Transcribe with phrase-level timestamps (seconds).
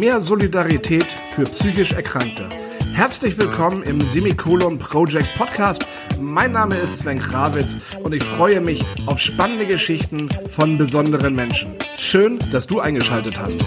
[0.00, 2.48] Mehr Solidarität für psychisch Erkrankte.
[2.94, 5.86] Herzlich willkommen im Semikolon Project Podcast.
[6.18, 11.76] Mein Name ist Sven Krawitz und ich freue mich auf spannende Geschichten von besonderen Menschen.
[11.98, 13.60] Schön, dass du eingeschaltet hast.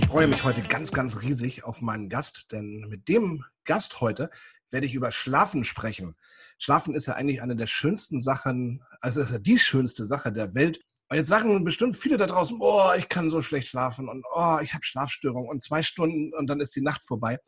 [0.00, 4.28] Ich freue mich heute ganz, ganz riesig auf meinen Gast, denn mit dem Gast heute
[4.70, 6.14] werde ich über Schlafen sprechen.
[6.58, 10.54] Schlafen ist ja eigentlich eine der schönsten Sachen, also ist ja die schönste Sache der
[10.54, 10.80] Welt.
[11.12, 14.56] Und jetzt sagen bestimmt viele da draußen, oh, ich kann so schlecht schlafen und oh,
[14.62, 17.38] ich habe Schlafstörungen und zwei Stunden und dann ist die Nacht vorbei.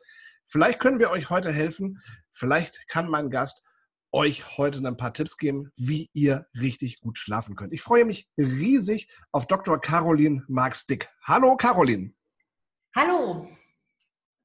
[0.45, 1.99] Vielleicht können wir euch heute helfen.
[2.31, 3.63] Vielleicht kann mein Gast
[4.11, 7.73] euch heute ein paar Tipps geben, wie ihr richtig gut schlafen könnt.
[7.73, 9.81] Ich freue mich riesig auf Dr.
[9.81, 11.09] Caroline Marx-Dick.
[11.23, 12.13] Hallo, Caroline.
[12.95, 13.49] Hallo.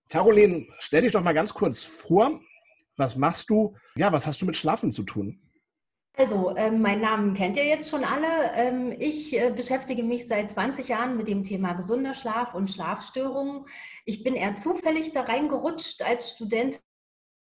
[0.09, 2.41] Caroline, stell dich doch mal ganz kurz vor.
[2.97, 3.77] Was machst du?
[3.97, 5.43] Ja, was hast du mit Schlafen zu tun?
[6.21, 8.53] Also, ähm, meinen Namen kennt ihr jetzt schon alle.
[8.53, 13.65] Ähm, ich äh, beschäftige mich seit 20 Jahren mit dem Thema gesunder Schlaf und Schlafstörungen.
[14.05, 16.03] Ich bin eher zufällig da reingerutscht.
[16.03, 16.79] Als Student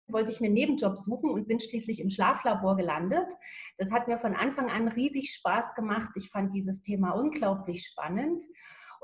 [0.09, 3.33] wollte ich mir einen Nebenjob suchen und bin schließlich im Schlaflabor gelandet.
[3.79, 6.11] Das hat mir von Anfang an riesig Spaß gemacht.
[6.17, 8.43] Ich fand dieses Thema unglaublich spannend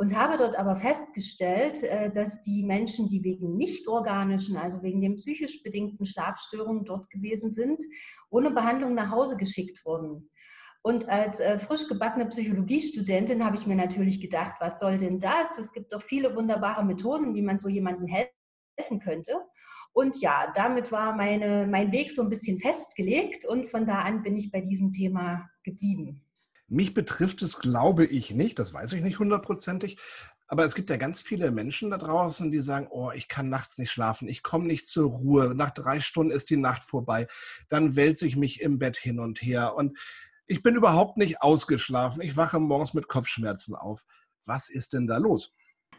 [0.00, 5.02] und habe dort aber festgestellt, äh, dass die Menschen, die wegen nicht organischen, also wegen
[5.02, 7.84] den psychisch bedingten Schlafstörungen dort gewesen sind,
[8.30, 10.30] ohne Behandlung nach Hause geschickt wurden.
[10.82, 15.58] Und als äh, frisch gebackene Psychologiestudentin habe ich mir natürlich gedacht, was soll denn das?
[15.58, 19.34] Es gibt doch viele wunderbare Methoden, wie man so jemandem helfen könnte.
[19.92, 24.22] Und ja, damit war meine, mein Weg so ein bisschen festgelegt und von da an
[24.22, 26.24] bin ich bei diesem Thema geblieben.
[26.70, 29.98] Mich betrifft es, glaube ich, nicht, das weiß ich nicht hundertprozentig.
[30.46, 33.76] Aber es gibt ja ganz viele Menschen da draußen, die sagen, oh, ich kann nachts
[33.76, 37.26] nicht schlafen, ich komme nicht zur Ruhe, nach drei Stunden ist die Nacht vorbei,
[37.68, 39.98] dann wälze ich mich im Bett hin und her und
[40.46, 44.02] ich bin überhaupt nicht ausgeschlafen, ich wache morgens mit Kopfschmerzen auf.
[44.44, 45.54] Was ist denn da los?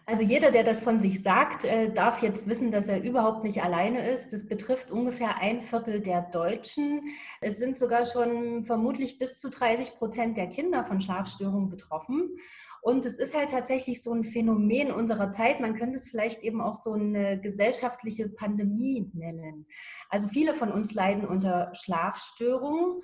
[0.07, 3.63] Also jeder, der das von sich sagt, äh, darf jetzt wissen, dass er überhaupt nicht
[3.63, 4.33] alleine ist.
[4.33, 7.01] Das betrifft ungefähr ein Viertel der Deutschen.
[7.39, 12.37] Es sind sogar schon vermutlich bis zu 30 Prozent der Kinder von Schlafstörungen betroffen.
[12.81, 15.59] Und es ist halt tatsächlich so ein Phänomen unserer Zeit.
[15.59, 19.67] Man könnte es vielleicht eben auch so eine gesellschaftliche Pandemie nennen.
[20.09, 23.01] Also viele von uns leiden unter Schlafstörungen.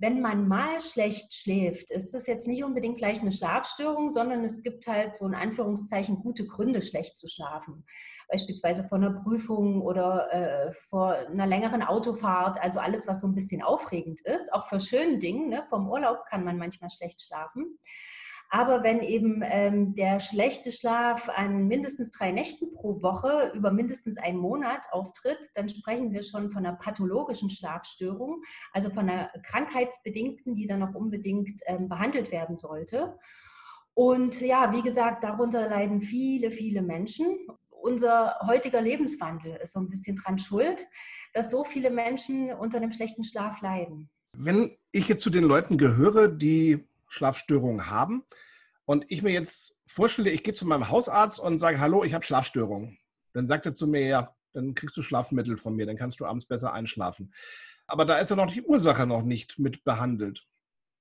[0.00, 4.62] Wenn man mal schlecht schläft, ist das jetzt nicht unbedingt gleich eine Schlafstörung, sondern es
[4.62, 7.84] gibt halt so in Anführungszeichen gute Gründe, schlecht zu schlafen.
[8.28, 12.62] Beispielsweise vor einer Prüfung oder äh, vor einer längeren Autofahrt.
[12.62, 14.52] Also alles, was so ein bisschen aufregend ist.
[14.52, 15.48] Auch vor schönen Dingen.
[15.48, 15.64] Ne?
[15.68, 17.78] Vom Urlaub kann man manchmal schlecht schlafen.
[18.50, 24.16] Aber wenn eben ähm, der schlechte Schlaf an mindestens drei Nächten pro Woche über mindestens
[24.16, 28.42] einen Monat auftritt, dann sprechen wir schon von einer pathologischen Schlafstörung,
[28.72, 33.18] also von einer krankheitsbedingten, die dann auch unbedingt ähm, behandelt werden sollte.
[33.92, 37.36] Und ja, wie gesagt, darunter leiden viele, viele Menschen.
[37.68, 40.86] Unser heutiger Lebenswandel ist so ein bisschen dran schuld,
[41.34, 44.08] dass so viele Menschen unter einem schlechten Schlaf leiden.
[44.36, 48.24] Wenn ich jetzt zu den Leuten gehöre, die Schlafstörungen haben
[48.84, 52.24] und ich mir jetzt vorstelle, ich gehe zu meinem Hausarzt und sage, hallo, ich habe
[52.24, 52.98] Schlafstörungen,
[53.34, 56.26] dann sagt er zu mir, ja, dann kriegst du Schlafmittel von mir, dann kannst du
[56.26, 57.32] abends besser einschlafen.
[57.86, 60.46] Aber da ist ja noch die Ursache noch nicht mit behandelt.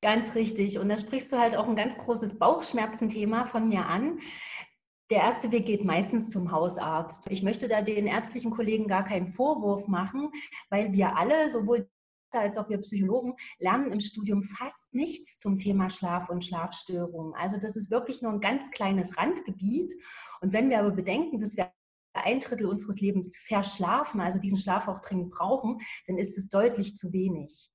[0.01, 0.77] Ganz richtig.
[0.79, 4.19] Und da sprichst du halt auch ein ganz großes Bauchschmerzenthema von mir an.
[5.09, 7.27] Der erste Weg geht meistens zum Hausarzt.
[7.29, 10.29] Ich möchte da den ärztlichen Kollegen gar keinen Vorwurf machen,
[10.69, 11.89] weil wir alle, sowohl
[12.33, 17.33] als auch wir Psychologen lernen im Studium fast nichts zum Thema Schlaf und Schlafstörungen.
[17.35, 19.93] Also das ist wirklich nur ein ganz kleines Randgebiet.
[20.41, 21.71] Und wenn wir aber bedenken, dass wir
[22.13, 26.97] ein Drittel unseres Lebens verschlafen, also diesen Schlaf auch dringend brauchen, dann ist es deutlich
[26.97, 27.69] zu wenig.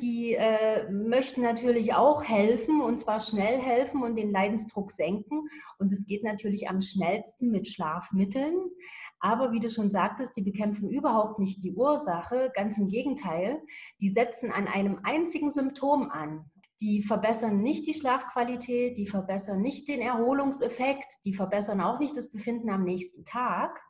[0.00, 5.48] Die äh, möchten natürlich auch helfen und zwar schnell helfen und den Leidensdruck senken.
[5.78, 8.56] Und es geht natürlich am schnellsten mit Schlafmitteln.
[9.20, 12.50] Aber wie du schon sagtest, die bekämpfen überhaupt nicht die Ursache.
[12.54, 13.62] Ganz im Gegenteil,
[14.00, 16.50] die setzen an einem einzigen Symptom an.
[16.80, 22.30] Die verbessern nicht die Schlafqualität, die verbessern nicht den Erholungseffekt, die verbessern auch nicht das
[22.30, 23.80] Befinden am nächsten Tag,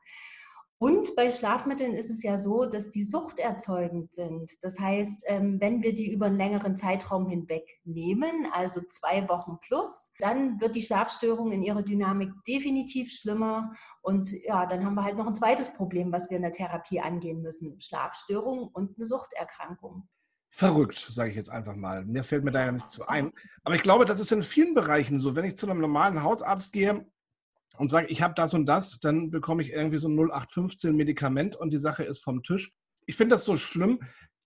[0.81, 4.53] und bei Schlafmitteln ist es ja so, dass die suchterzeugend sind.
[4.63, 9.59] Das heißt, ähm, wenn wir die über einen längeren Zeitraum hinweg nehmen, also zwei Wochen
[9.61, 13.73] plus, dann wird die Schlafstörung in ihrer Dynamik definitiv schlimmer.
[14.03, 17.01] Und ja, dann haben wir halt noch ein zweites Problem, was wir in der Therapie
[17.01, 17.81] angehen müssen.
[17.81, 20.09] Schlafstörung und eine Suchterkrankung.
[20.51, 22.05] Verrückt, sage ich jetzt einfach mal.
[22.05, 23.33] Mir fällt mir da ja nicht zu ein.
[23.65, 25.35] Aber ich glaube, das ist in vielen Bereichen so.
[25.35, 27.05] Wenn ich zu einem normalen Hausarzt gehe,
[27.79, 31.57] und sage, ich habe das und das, dann bekomme ich irgendwie so ein 0815 Medikament
[31.57, 32.73] und die Sache ist vom Tisch.
[33.07, 34.01] Ich finde das so schlimm,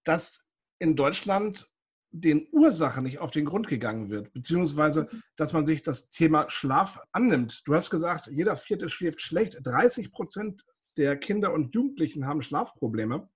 [0.05, 0.47] dass
[0.79, 1.69] in Deutschland
[2.11, 7.01] den Ursachen nicht auf den Grund gegangen wird, beziehungsweise dass man sich das Thema Schlaf
[7.13, 7.63] annimmt.
[7.65, 9.59] Du hast gesagt, jeder Vierte schläft schlecht.
[9.63, 10.63] 30 Prozent
[10.99, 13.29] der Kinder und Jugendlichen haben Schlafprobleme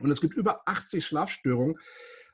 [0.00, 1.78] und es gibt über 80 Schlafstörungen.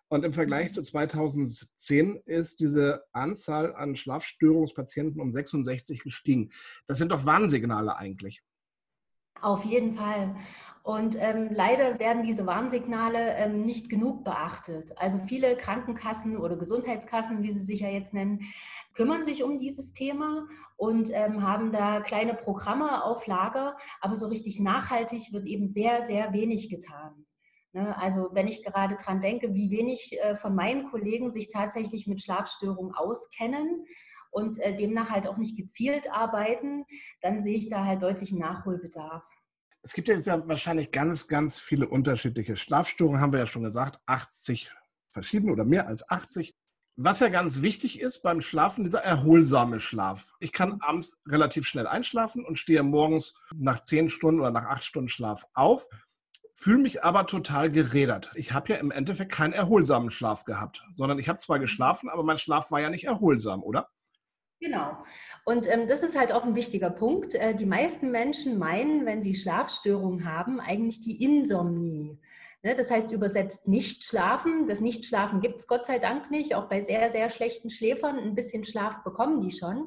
[0.09, 6.51] Und im Vergleich zu 2010 ist diese Anzahl an Schlafstörungspatienten um 66 gestiegen.
[6.87, 8.43] Das sind doch Warnsignale eigentlich.
[9.43, 10.37] Auf jeden Fall.
[10.83, 14.97] Und ähm, leider werden diese Warnsignale ähm, nicht genug beachtet.
[14.97, 18.41] Also viele Krankenkassen oder Gesundheitskassen, wie sie sich ja jetzt nennen,
[18.95, 23.77] kümmern sich um dieses Thema und ähm, haben da kleine Programme auf Lager.
[24.01, 27.27] Aber so richtig nachhaltig wird eben sehr, sehr wenig getan.
[27.77, 27.95] Ne?
[27.99, 32.23] Also wenn ich gerade daran denke, wie wenig äh, von meinen Kollegen sich tatsächlich mit
[32.23, 33.85] Schlafstörungen auskennen
[34.31, 36.87] und äh, demnach halt auch nicht gezielt arbeiten,
[37.21, 39.23] dann sehe ich da halt deutlichen Nachholbedarf.
[39.83, 40.17] Es gibt ja
[40.49, 44.73] wahrscheinlich ganz, ganz viele unterschiedliche Schlafstörungen, haben wir ja schon gesagt, 80
[45.11, 46.57] verschiedene oder mehr als 80.
[46.99, 50.33] Was ja ganz wichtig ist beim Schlafen, dieser erholsame Schlaf.
[50.41, 54.83] Ich kann abends relativ schnell einschlafen und stehe morgens nach 10 Stunden oder nach 8
[54.83, 55.87] Stunden Schlaf auf,
[56.57, 58.33] fühle mich aber total gerädert.
[58.35, 62.23] Ich habe ja im Endeffekt keinen erholsamen Schlaf gehabt, sondern ich habe zwar geschlafen, aber
[62.23, 63.89] mein Schlaf war ja nicht erholsam, oder?
[64.59, 64.97] Genau.
[65.45, 67.35] Und ähm, das ist halt auch ein wichtiger Punkt.
[67.35, 72.19] Äh, die meisten Menschen meinen, wenn sie Schlafstörungen haben, eigentlich die Insomnie.
[72.67, 72.75] Ne?
[72.75, 74.67] Das heißt übersetzt nicht schlafen.
[74.67, 76.57] Das Nichtschlafen gibt es Gott sei Dank nicht.
[76.57, 79.87] Auch bei sehr, sehr schlechten Schläfern ein bisschen Schlaf bekommen die schon.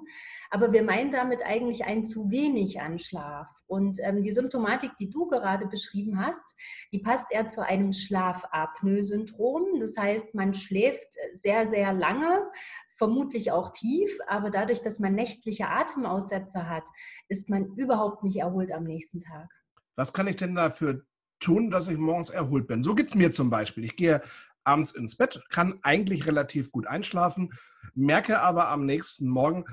[0.50, 3.48] Aber wir meinen damit eigentlich ein zu wenig an Schlaf.
[3.68, 6.56] Und ähm, die Symptomatik, die du gerade beschrieben hast,
[6.94, 9.82] die passt eher zu einem Schlafapnoe-Syndrom.
[9.82, 12.50] Das heißt, man schläft sehr, sehr lange,
[12.98, 16.86] vermutlich auch tief, aber dadurch, dass man nächtliche Atemaussetzer hat,
[17.28, 19.50] ist man überhaupt nicht erholt am nächsten Tag.
[19.98, 21.04] Was kann ich denn dafür
[21.40, 22.84] tun, dass ich morgens erholt bin?
[22.84, 23.84] So geht es mir zum Beispiel.
[23.86, 24.22] Ich gehe
[24.64, 27.54] abends ins Bett, kann eigentlich relativ gut einschlafen,
[27.96, 29.66] merke aber am nächsten Morgen,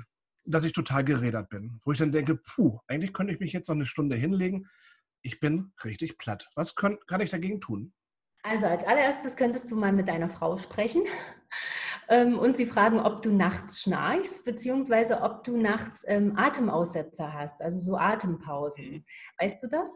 [0.45, 1.79] dass ich total gerädert bin.
[1.83, 4.67] Wo ich dann denke, puh, eigentlich könnte ich mich jetzt noch eine Stunde hinlegen.
[5.21, 6.49] Ich bin richtig platt.
[6.55, 7.93] Was kann, kann ich dagegen tun?
[8.43, 11.03] Also als allererstes könntest du mal mit deiner Frau sprechen
[12.07, 17.59] ähm, und sie fragen, ob du nachts schnarchst, beziehungsweise ob du nachts ähm, Atemaussetzer hast,
[17.61, 18.85] also so Atempausen.
[18.85, 19.05] Mhm.
[19.39, 19.89] Weißt du das?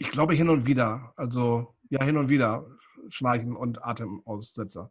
[0.00, 1.12] Ich glaube hin und wieder.
[1.16, 2.64] Also ja, hin und wieder
[3.10, 4.90] Schnarchen und Atemaussetzer.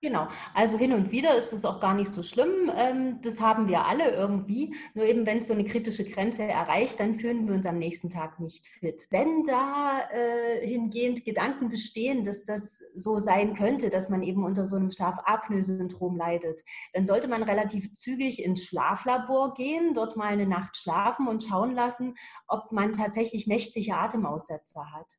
[0.00, 2.70] Genau, also hin und wieder ist es auch gar nicht so schlimm.
[2.72, 4.72] Ähm, das haben wir alle irgendwie.
[4.94, 8.08] Nur eben, wenn es so eine kritische Grenze erreicht, dann fühlen wir uns am nächsten
[8.08, 9.08] Tag nicht fit.
[9.10, 14.66] Wenn da äh, hingehend Gedanken bestehen, dass das so sein könnte, dass man eben unter
[14.66, 16.62] so einem Schlafapnoe-Syndrom leidet,
[16.92, 21.74] dann sollte man relativ zügig ins Schlaflabor gehen, dort mal eine Nacht schlafen und schauen
[21.74, 22.14] lassen,
[22.46, 25.18] ob man tatsächlich nächtliche Atemaussetzer hat.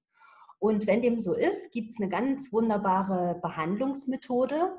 [0.59, 4.77] Und wenn dem so ist, gibt es eine ganz wunderbare Behandlungsmethode.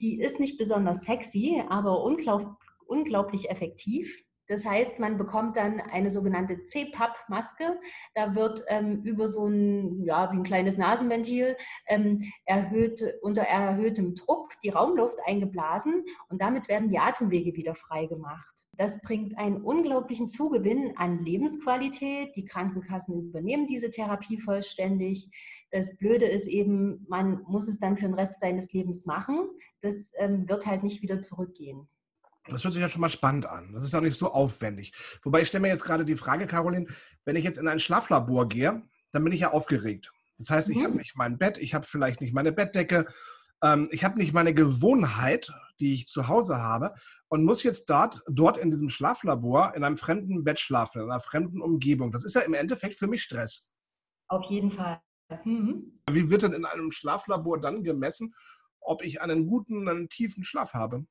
[0.00, 4.22] Die ist nicht besonders sexy, aber unglaublich, effektiv.
[4.46, 7.80] Das heißt, man bekommt dann eine sogenannte CPAP-Maske.
[8.14, 11.56] Da wird ähm, über so ein, ja, wie ein kleines Nasenventil
[11.86, 18.06] ähm, erhöht, unter erhöhtem Druck die Raumluft eingeblasen und damit werden die Atemwege wieder frei
[18.06, 18.64] gemacht.
[18.76, 22.34] Das bringt einen unglaublichen Zugewinn an Lebensqualität.
[22.36, 25.30] Die Krankenkassen übernehmen diese Therapie vollständig.
[25.70, 29.48] Das Blöde ist eben, man muss es dann für den Rest seines Lebens machen.
[29.80, 31.88] Das ähm, wird halt nicht wieder zurückgehen.
[32.48, 33.72] Das hört sich ja schon mal spannend an.
[33.72, 34.92] Das ist auch nicht so aufwendig.
[35.22, 36.86] Wobei ich stelle mir jetzt gerade die Frage, Caroline,
[37.24, 38.82] wenn ich jetzt in ein Schlaflabor gehe,
[39.12, 40.12] dann bin ich ja aufgeregt.
[40.38, 40.84] Das heißt, ich mhm.
[40.84, 43.06] habe nicht mein Bett, ich habe vielleicht nicht meine Bettdecke,
[43.62, 46.94] ähm, ich habe nicht meine Gewohnheit, die ich zu Hause habe
[47.28, 51.20] und muss jetzt dort, dort in diesem Schlaflabor in einem fremden Bett schlafen, in einer
[51.20, 52.12] fremden Umgebung.
[52.12, 53.72] Das ist ja im Endeffekt für mich Stress.
[54.28, 55.00] Auf jeden Fall.
[55.44, 56.00] Mhm.
[56.10, 58.34] Wie wird denn in einem Schlaflabor dann gemessen,
[58.80, 61.06] ob ich einen guten, einen tiefen Schlaf habe?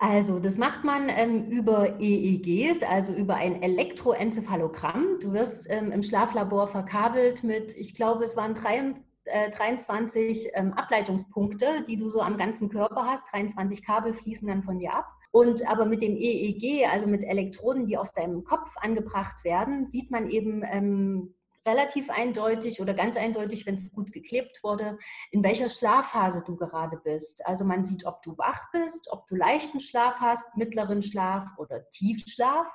[0.00, 5.18] Also, das macht man ähm, über EEGs, also über ein Elektroenzephalogramm.
[5.20, 10.72] Du wirst ähm, im Schlaflabor verkabelt mit, ich glaube, es waren drei, äh, 23 ähm,
[10.72, 13.26] Ableitungspunkte, die du so am ganzen Körper hast.
[13.32, 15.06] 23 Kabel fließen dann von dir ab.
[15.32, 20.12] Und aber mit dem EEG, also mit Elektroden, die auf deinem Kopf angebracht werden, sieht
[20.12, 21.34] man eben ähm,
[21.68, 24.98] relativ eindeutig oder ganz eindeutig, wenn es gut geklebt wurde,
[25.30, 27.46] in welcher Schlafphase du gerade bist.
[27.46, 31.88] Also man sieht, ob du wach bist, ob du leichten Schlaf hast, mittleren Schlaf oder
[31.90, 32.66] Tiefschlaf.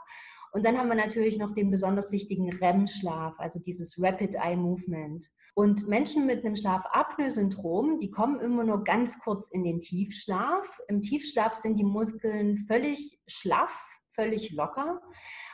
[0.53, 5.31] Und dann haben wir natürlich noch den besonders wichtigen REM-Schlaf, also dieses Rapid Eye Movement.
[5.55, 10.79] Und Menschen mit einem Schlafapnoe-Syndrom, die kommen immer nur ganz kurz in den Tiefschlaf.
[10.87, 15.01] Im Tiefschlaf sind die Muskeln völlig schlaff, völlig locker.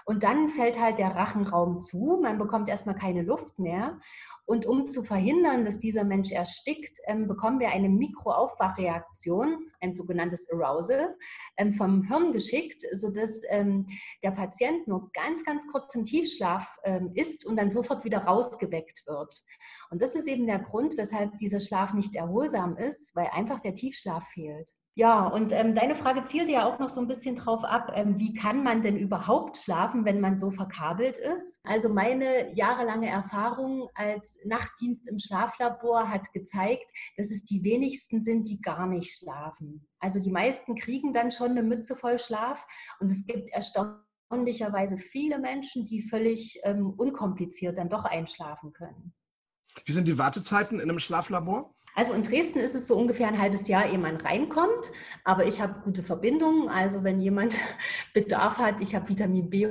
[0.06, 4.00] Und dann fällt halt der Rachenraum zu, man bekommt erstmal keine Luft mehr.
[4.46, 10.48] Und um zu verhindern, dass dieser Mensch erstickt, ähm, bekommen wir eine Mikroaufwachreaktion, ein sogenanntes
[10.52, 11.16] Arousal,
[11.58, 13.86] ähm, vom Hirn geschickt, sodass ähm,
[14.24, 19.06] der Patient nur ganz, ganz kurz im Tiefschlaf ähm, ist und dann sofort wieder rausgeweckt
[19.06, 19.44] wird.
[19.92, 23.76] Und das ist eben der Grund, weshalb dieser Schlaf nicht erholsam ist, weil einfach der
[23.76, 24.74] Tiefschlaf fehlt.
[24.96, 28.18] Ja, und ähm, deine Frage zielt ja auch noch so ein bisschen drauf ab, ähm,
[28.18, 31.60] wie kann man denn überhaupt schlafen, wenn man so verkabelt ist?
[31.64, 38.48] Also meine jahrelange Erfahrung als Nachtdienst im Schlaflabor hat gezeigt, dass es die wenigsten sind,
[38.50, 39.88] die gar nicht schlafen.
[40.00, 42.66] Also die meisten kriegen dann schon eine Mütze voll Schlaf
[43.00, 49.14] und es gibt erstaunlicherweise viele Menschen, die völlig ähm, unkompliziert dann doch einschlafen können.
[49.86, 51.74] Wie sind die Wartezeiten in einem Schlaflabor?
[52.00, 54.90] Also in Dresden ist es so ungefähr ein halbes Jahr, ehe man reinkommt.
[55.26, 56.70] Aber ich habe gute Verbindungen.
[56.70, 57.56] Also wenn jemand
[58.14, 59.68] Bedarf hat, ich habe Vitamin B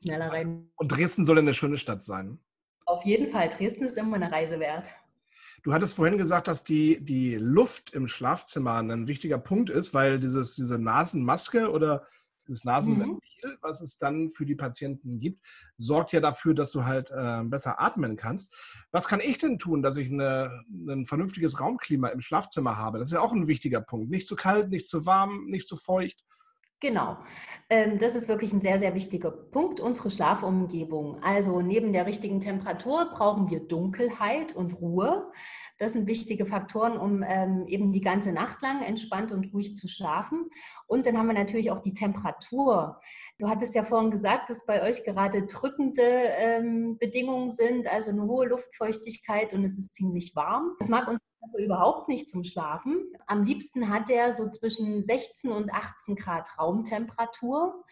[0.00, 0.70] schneller rein.
[0.76, 2.38] Und Dresden soll eine schöne Stadt sein.
[2.86, 3.48] Auf jeden Fall.
[3.48, 4.88] Dresden ist immer eine Reise wert.
[5.64, 10.20] Du hattest vorhin gesagt, dass die, die Luft im Schlafzimmer ein wichtiger Punkt ist, weil
[10.20, 12.06] dieses, diese Nasenmaske oder
[12.46, 13.58] das Nasenventil, mhm.
[13.60, 15.44] was es dann für die Patienten gibt,
[15.78, 18.52] sorgt ja dafür, dass du halt äh, besser atmen kannst.
[18.90, 22.98] Was kann ich denn tun, dass ich eine, ein vernünftiges Raumklima im Schlafzimmer habe?
[22.98, 24.10] Das ist ja auch ein wichtiger Punkt.
[24.10, 26.24] Nicht zu kalt, nicht zu warm, nicht zu feucht.
[26.84, 27.16] Genau,
[27.70, 31.22] ähm, das ist wirklich ein sehr, sehr wichtiger Punkt, unsere Schlafumgebung.
[31.22, 35.32] Also neben der richtigen Temperatur brauchen wir Dunkelheit und Ruhe.
[35.78, 39.88] Das sind wichtige Faktoren, um ähm, eben die ganze Nacht lang entspannt und ruhig zu
[39.88, 40.50] schlafen.
[40.86, 43.00] Und dann haben wir natürlich auch die Temperatur.
[43.38, 48.24] Du hattest ja vorhin gesagt, dass bei euch gerade drückende ähm, Bedingungen sind, also eine
[48.24, 50.74] hohe Luftfeuchtigkeit und es ist ziemlich warm.
[50.80, 51.18] Das mag uns
[51.58, 53.12] überhaupt nicht zum Schlafen.
[53.26, 57.84] Am liebsten hat er so zwischen 16 und 18 Grad Raumtemperatur.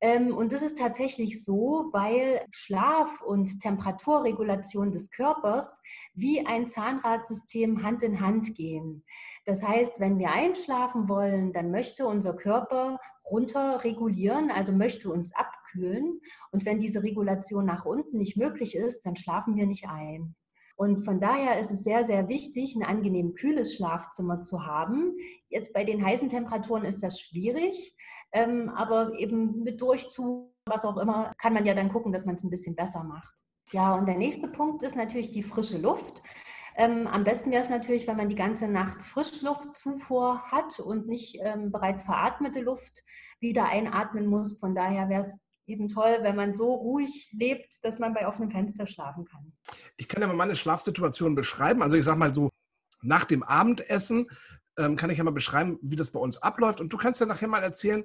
[0.00, 5.80] Ähm, und das ist tatsächlich so, weil Schlaf und Temperaturregulation des Körpers
[6.12, 9.04] wie ein Zahnradsystem Hand in Hand gehen.
[9.46, 15.34] Das heißt, wenn wir einschlafen wollen, dann möchte unser Körper runter regulieren, also möchte uns
[15.34, 16.20] abkühlen.
[16.50, 20.34] Und wenn diese Regulation nach unten nicht möglich ist, dann schlafen wir nicht ein.
[20.76, 25.16] Und von daher ist es sehr, sehr wichtig, ein angenehm kühles Schlafzimmer zu haben.
[25.48, 27.96] Jetzt bei den heißen Temperaturen ist das schwierig,
[28.32, 32.34] ähm, aber eben mit Durchzug, was auch immer, kann man ja dann gucken, dass man
[32.34, 33.34] es ein bisschen besser macht.
[33.70, 36.22] Ja, und der nächste Punkt ist natürlich die frische Luft.
[36.76, 41.38] Ähm, am besten wäre es natürlich, wenn man die ganze Nacht Frischluftzufuhr hat und nicht
[41.40, 43.04] ähm, bereits veratmete Luft
[43.38, 44.58] wieder einatmen muss.
[44.58, 48.50] Von daher wäre es eben toll, wenn man so ruhig lebt, dass man bei offenem
[48.50, 49.52] Fenster schlafen kann.
[49.96, 51.82] Ich kann ja mal meine Schlafsituation beschreiben.
[51.82, 52.50] Also ich sage mal so,
[53.02, 54.30] nach dem Abendessen
[54.76, 56.80] ähm, kann ich ja mal beschreiben, wie das bei uns abläuft.
[56.80, 58.04] Und du kannst ja nachher mal erzählen,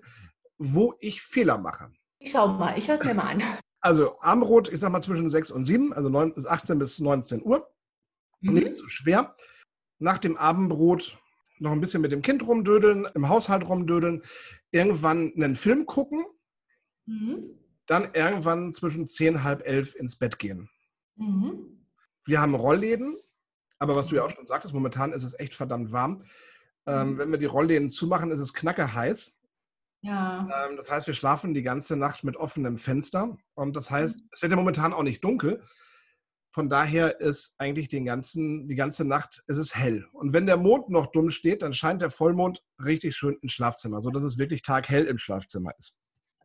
[0.57, 1.91] wo ich Fehler mache.
[2.19, 3.43] Ich schau mal, ich höre es mir mal an.
[3.81, 7.69] Also Abendbrot, ich sag mal zwischen 6 und 7, also 9, 18 bis 19 Uhr.
[8.41, 8.55] Mhm.
[8.55, 9.35] Nicht so schwer.
[9.99, 11.17] Nach dem Abendbrot
[11.59, 14.23] noch ein bisschen mit dem Kind rumdödeln, im Haushalt rumdödeln,
[14.71, 16.25] irgendwann einen Film gucken,
[17.09, 17.55] Mhm.
[17.87, 20.69] Dann irgendwann zwischen zehn, halb elf ins Bett gehen.
[21.15, 21.85] Mhm.
[22.25, 23.17] Wir haben Rollläden,
[23.79, 26.23] aber was du ja auch schon sagtest, momentan ist es echt verdammt warm.
[26.85, 27.17] Ähm, mhm.
[27.17, 29.39] wenn wir die Rollläden zumachen, ist es knacke heiß.
[30.01, 30.47] Ja.
[30.69, 33.37] Ähm, das heißt, wir schlafen die ganze Nacht mit offenem Fenster.
[33.55, 34.29] Und das heißt, mhm.
[34.31, 35.63] es wird ja momentan auch nicht dunkel.
[36.51, 40.07] Von daher ist eigentlich den ganzen, die ganze Nacht ist es hell.
[40.13, 44.01] Und wenn der Mond noch dumm steht, dann scheint der Vollmond richtig schön ins Schlafzimmer,
[44.01, 45.98] sodass es wirklich taghell im Schlafzimmer ist.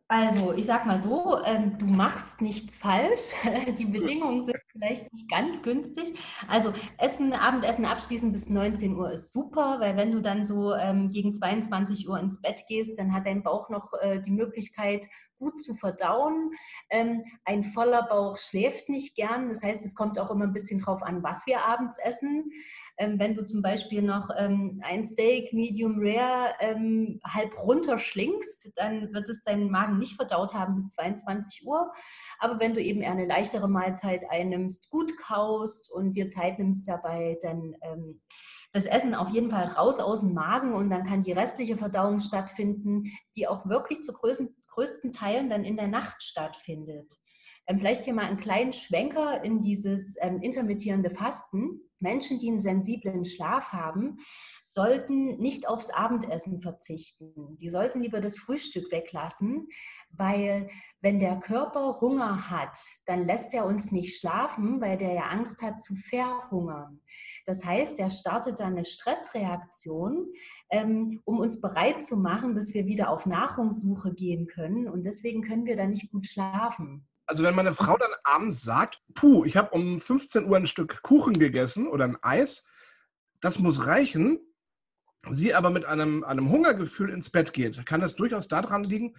[0.07, 3.33] Also, ich sag mal so, ähm, du machst nichts falsch.
[3.77, 6.13] Die Bedingungen sind vielleicht nicht ganz günstig.
[6.47, 11.11] Also, Essen, Abendessen abschließen bis 19 Uhr ist super, weil wenn du dann so ähm,
[11.11, 15.07] gegen 22 Uhr ins Bett gehst, dann hat dein Bauch noch äh, die Möglichkeit,
[15.39, 16.51] gut zu verdauen.
[16.91, 19.49] Ähm, ein voller Bauch schläft nicht gern.
[19.49, 22.51] Das heißt, es kommt auch immer ein bisschen drauf an, was wir abends essen.
[22.97, 29.13] Ähm, wenn du zum Beispiel noch ähm, ein Steak Medium Rare ähm, halb runterschlingst, dann
[29.13, 31.91] wird es deinen Magen nicht verdaut haben bis 22 Uhr.
[32.39, 36.87] Aber wenn du eben eher eine leichtere Mahlzeit einnimmst, gut kaust und dir Zeit nimmst
[36.87, 38.21] dabei, dann ähm,
[38.75, 42.19] das Essen auf jeden Fall raus aus dem Magen und dann kann die restliche Verdauung
[42.19, 47.13] stattfinden, die auch wirklich zu größten, größten Teilen dann in der Nacht stattfindet.
[47.67, 51.79] Ähm, vielleicht hier mal einen kleinen Schwenker in dieses ähm, intermittierende Fasten.
[51.99, 54.19] Menschen, die einen sensiblen Schlaf haben,
[54.75, 57.57] sollten nicht aufs Abendessen verzichten.
[57.59, 59.69] Die sollten lieber das Frühstück weglassen,
[60.09, 60.69] weil
[61.01, 65.61] wenn der Körper Hunger hat, dann lässt er uns nicht schlafen, weil der ja Angst
[65.61, 66.99] hat zu verhungern.
[67.45, 70.27] Das heißt, er startet dann eine Stressreaktion,
[70.71, 74.89] ähm, um uns bereit zu machen, dass wir wieder auf Nahrungssuche gehen können.
[74.89, 77.07] Und deswegen können wir dann nicht gut schlafen.
[77.27, 81.01] Also wenn meine Frau dann abends sagt, puh, ich habe um 15 Uhr ein Stück
[81.01, 82.67] Kuchen gegessen oder ein Eis,
[83.41, 84.39] das muss reichen,
[85.29, 89.15] sie aber mit einem, einem Hungergefühl ins Bett geht, kann es durchaus daran liegen,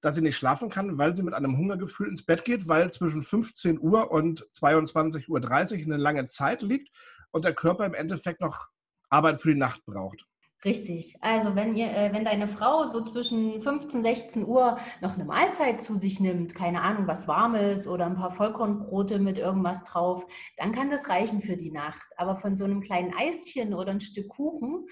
[0.00, 3.22] dass sie nicht schlafen kann, weil sie mit einem Hungergefühl ins Bett geht, weil zwischen
[3.22, 6.88] 15 Uhr und 22.30 Uhr eine lange Zeit liegt
[7.30, 8.68] und der Körper im Endeffekt noch
[9.10, 10.24] Arbeit für die Nacht braucht.
[10.62, 11.16] Richtig.
[11.22, 15.80] Also wenn ihr, äh, wenn deine Frau so zwischen 15, 16 Uhr noch eine Mahlzeit
[15.80, 20.26] zu sich nimmt, keine Ahnung, was warmes oder ein paar Vollkornbrote mit irgendwas drauf,
[20.58, 22.06] dann kann das reichen für die Nacht.
[22.18, 24.86] Aber von so einem kleinen Eischen oder ein Stück Kuchen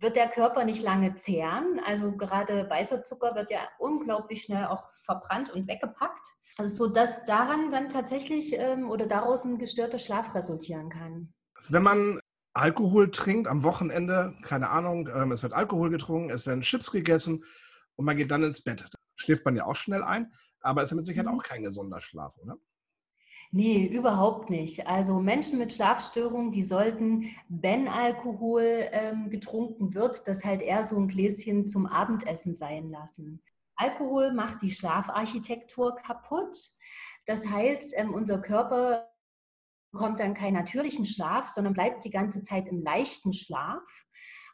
[0.00, 1.80] wird der Körper nicht lange zehren.
[1.86, 6.26] Also gerade weißer Zucker wird ja unglaublich schnell auch verbrannt und weggepackt.
[6.58, 11.32] Also so, dass daran dann tatsächlich ähm, oder daraus ein gestörter Schlaf resultieren kann.
[11.68, 12.20] Wenn man
[12.56, 17.44] Alkohol trinkt am Wochenende, keine Ahnung, ähm, es wird Alkohol getrunken, es werden Chips gegessen
[17.96, 18.88] und man geht dann ins Bett.
[19.16, 21.38] Schläft man ja auch schnell ein, aber es ist mit Sicherheit mhm.
[21.38, 22.56] auch kein gesunder Schlaf, oder?
[23.52, 24.86] Nee, überhaupt nicht.
[24.86, 30.96] Also Menschen mit Schlafstörungen, die sollten, wenn Alkohol ähm, getrunken wird, das halt eher so
[30.96, 33.42] ein Gläschen zum Abendessen sein lassen.
[33.76, 36.56] Alkohol macht die Schlafarchitektur kaputt.
[37.26, 39.08] Das heißt, ähm, unser Körper
[39.96, 43.82] bekommt dann keinen natürlichen Schlaf, sondern bleibt die ganze Zeit im leichten Schlaf.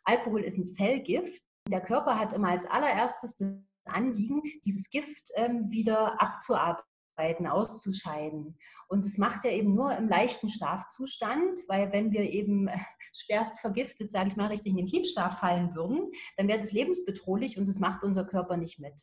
[0.04, 1.42] Alkohol ist ein Zellgift.
[1.68, 3.48] Der Körper hat immer als allererstes das
[3.84, 8.56] Anliegen, dieses Gift ähm, wieder abzuarbeiten, auszuscheiden.
[8.86, 12.70] Und das macht er eben nur im leichten Schlafzustand, weil wenn wir eben
[13.12, 17.58] schwerst vergiftet, sage ich mal, richtig in den Tiefschlaf fallen würden, dann wäre das lebensbedrohlich
[17.58, 18.94] und das macht unser Körper nicht mit.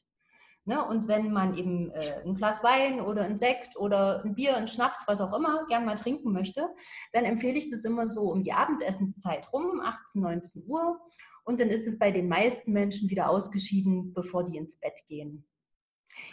[0.66, 0.86] Ne?
[0.86, 4.68] Und wenn man eben äh, ein Glas Wein oder ein Sekt oder ein Bier, ein
[4.68, 6.70] Schnaps, was auch immer, gern mal trinken möchte,
[7.14, 11.00] dann empfehle ich das immer so um die Abendessenszeit rum, 18, 19 Uhr.
[11.44, 15.46] Und dann ist es bei den meisten Menschen wieder ausgeschieden, bevor die ins Bett gehen.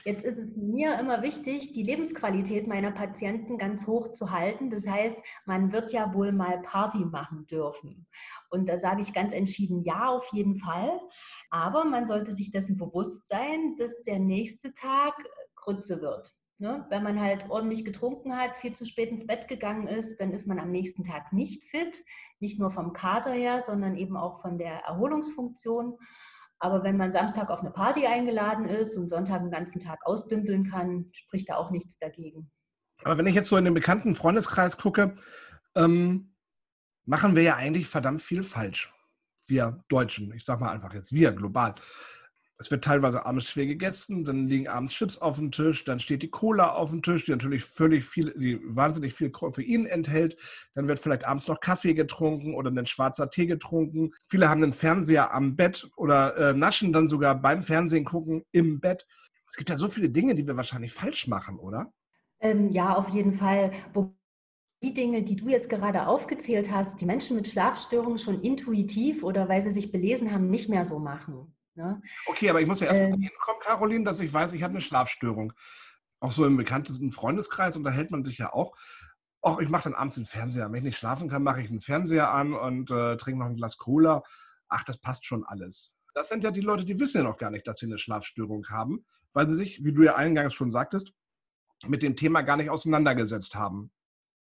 [0.04, 4.70] Jetzt ist es mir immer wichtig, die Lebensqualität meiner Patienten ganz hoch zu halten.
[4.70, 8.06] Das heißt, man wird ja wohl mal Party machen dürfen.
[8.50, 11.00] Und da sage ich ganz entschieden ja, auf jeden Fall.
[11.50, 15.14] Aber man sollte sich dessen bewusst sein, dass der nächste Tag
[15.54, 16.32] Grütze wird.
[16.58, 16.86] Ne?
[16.88, 20.46] Wenn man halt ordentlich getrunken hat, viel zu spät ins Bett gegangen ist, dann ist
[20.46, 22.02] man am nächsten Tag nicht fit.
[22.40, 25.98] Nicht nur vom Kater her, sondern eben auch von der Erholungsfunktion.
[26.58, 30.64] Aber wenn man Samstag auf eine Party eingeladen ist und Sonntag den ganzen Tag ausdümpeln
[30.64, 32.50] kann, spricht da auch nichts dagegen.
[33.04, 35.14] Aber wenn ich jetzt so in den bekannten Freundeskreis gucke,
[35.74, 36.34] ähm,
[37.04, 38.95] machen wir ja eigentlich verdammt viel falsch.
[39.46, 41.74] Wir Deutschen, ich sag mal einfach jetzt wir global.
[42.58, 46.22] Es wird teilweise abends schwer gegessen, dann liegen abends Chips auf dem Tisch, dann steht
[46.22, 50.38] die Cola auf dem Tisch, die natürlich völlig viel, die wahnsinnig viel Koffein enthält.
[50.74, 54.12] Dann wird vielleicht abends noch Kaffee getrunken oder ein schwarzer Tee getrunken.
[54.28, 58.80] Viele haben einen Fernseher am Bett oder äh, naschen dann sogar beim Fernsehen gucken im
[58.80, 59.06] Bett.
[59.46, 61.92] Es gibt ja so viele Dinge, die wir wahrscheinlich falsch machen, oder?
[62.40, 63.72] Ähm, ja, auf jeden Fall.
[63.92, 64.15] Wo
[64.86, 69.48] die Dinge, die du jetzt gerade aufgezählt hast, die Menschen mit Schlafstörungen schon intuitiv oder
[69.48, 71.52] weil sie sich belesen haben, nicht mehr so machen.
[71.74, 72.00] Ne?
[72.26, 74.72] Okay, aber ich muss ja erst mal ähm, hinkommen, Caroline, dass ich weiß, ich habe
[74.72, 75.52] eine Schlafstörung.
[76.20, 78.76] Auch so im bekanntesten Freundeskreis unterhält man sich ja auch.
[79.42, 80.70] Auch ich mache dann abends den Fernseher.
[80.70, 83.56] Wenn ich nicht schlafen kann, mache ich den Fernseher an und äh, trinke noch ein
[83.56, 84.22] Glas Cola.
[84.68, 85.94] Ach, das passt schon alles.
[86.14, 88.66] Das sind ja die Leute, die wissen ja noch gar nicht, dass sie eine Schlafstörung
[88.70, 91.12] haben, weil sie sich, wie du ja eingangs schon sagtest,
[91.84, 93.90] mit dem Thema gar nicht auseinandergesetzt haben.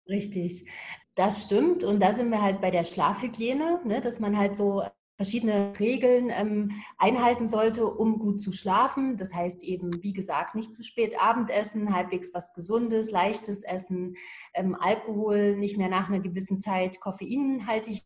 [0.08, 0.68] Richtig,
[1.14, 1.84] das stimmt.
[1.84, 4.82] Und da sind wir halt bei der Schlafhygiene, ne, dass man halt so
[5.16, 9.16] verschiedene Regeln ähm, einhalten sollte, um gut zu schlafen.
[9.16, 14.16] Das heißt eben, wie gesagt, nicht zu spät Abendessen, halbwegs was Gesundes, leichtes Essen,
[14.54, 18.02] ähm, Alkohol nicht mehr nach einer gewissen Zeit, koffeinhaltige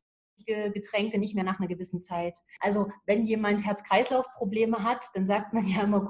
[0.46, 2.38] Getränke nicht mehr nach einer gewissen Zeit.
[2.61, 6.00] Also wenn jemand Herz-Kreislauf-Probleme hat, dann sagt man ja immer,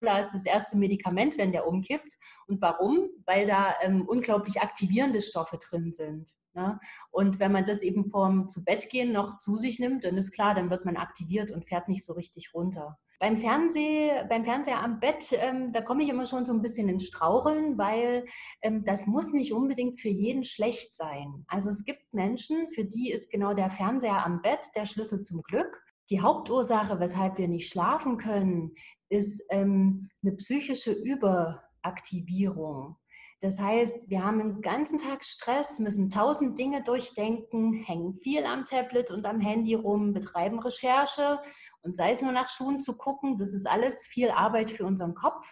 [0.00, 2.16] Cola ist das erste Medikament, wenn der umkippt.
[2.46, 3.08] Und warum?
[3.26, 6.32] Weil da ähm, unglaublich aktivierende Stoffe drin sind.
[6.54, 6.78] Ne?
[7.10, 10.32] Und wenn man das eben vorm zu Bett gehen noch zu sich nimmt, dann ist
[10.32, 12.98] klar, dann wird man aktiviert und fährt nicht so richtig runter.
[13.20, 16.88] Beim, Fernseh, beim Fernseher am Bett, ähm, da komme ich immer schon so ein bisschen
[16.88, 18.24] ins Straucheln, weil
[18.62, 21.44] ähm, das muss nicht unbedingt für jeden schlecht sein.
[21.48, 25.42] Also es gibt Menschen, für die ist genau der Fernseher am Bett der Schlüssel zum
[25.42, 25.82] Glück.
[26.10, 28.72] Die Hauptursache, weshalb wir nicht schlafen können,
[29.08, 32.96] ist ähm, eine psychische Überaktivierung.
[33.40, 38.64] Das heißt, wir haben einen ganzen Tag Stress, müssen tausend Dinge durchdenken, hängen viel am
[38.64, 41.38] Tablet und am Handy rum, betreiben Recherche
[41.82, 45.14] und sei es nur nach Schuhen zu gucken, das ist alles viel Arbeit für unseren
[45.14, 45.46] Kopf.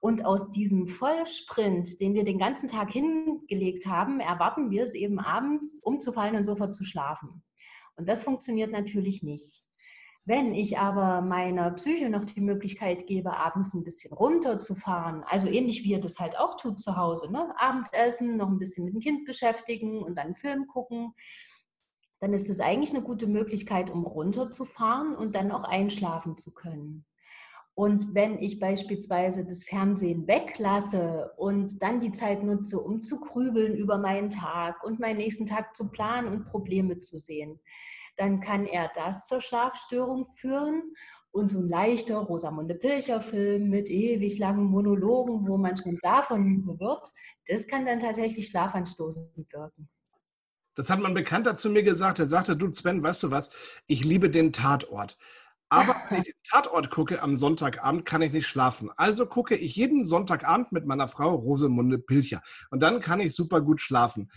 [0.00, 5.18] Und aus diesem Vollsprint, den wir den ganzen Tag hingelegt haben, erwarten wir es eben
[5.18, 7.42] abends, umzufallen und sofort zu schlafen.
[7.96, 9.63] Und das funktioniert natürlich nicht.
[10.26, 15.84] Wenn ich aber meiner Psyche noch die Möglichkeit gebe, abends ein bisschen runterzufahren, also ähnlich
[15.84, 17.52] wie ihr das halt auch tut zu Hause, ne?
[17.58, 21.12] Abendessen, noch ein bisschen mit dem Kind beschäftigen und dann einen Film gucken,
[22.20, 27.04] dann ist das eigentlich eine gute Möglichkeit, um runterzufahren und dann auch einschlafen zu können.
[27.74, 33.74] Und wenn ich beispielsweise das Fernsehen weglasse und dann die Zeit nutze, um zu grübeln
[33.74, 37.60] über meinen Tag und meinen nächsten Tag zu planen und Probleme zu sehen,
[38.16, 40.94] dann kann er das zur Schlafstörung führen.
[41.30, 47.12] Und so ein leichter Rosamunde Pilcher-Film mit ewig langen Monologen, wo man schon davon wird,
[47.48, 49.88] das kann dann tatsächlich schlafanstoßend wirken.
[50.76, 52.20] Das hat mein Bekannter zu mir gesagt.
[52.20, 53.50] Er sagte, du Sven, weißt du was,
[53.88, 55.18] ich liebe den Tatort.
[55.68, 58.90] Aber wenn ich den Tatort gucke am Sonntagabend, kann ich nicht schlafen.
[58.96, 62.42] Also gucke ich jeden Sonntagabend mit meiner Frau Rosamunde Pilcher.
[62.70, 64.30] Und dann kann ich super gut schlafen.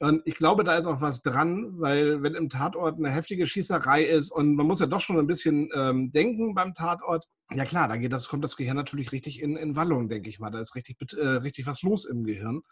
[0.00, 4.04] Und ich glaube, da ist auch was dran, weil wenn im Tatort eine heftige Schießerei
[4.04, 7.88] ist und man muss ja doch schon ein bisschen ähm, denken beim Tatort, ja klar,
[7.88, 10.50] da geht das, kommt das Gehirn natürlich richtig in, in Wallung, denke ich mal.
[10.50, 12.62] Da ist richtig, äh, richtig was los im Gehirn.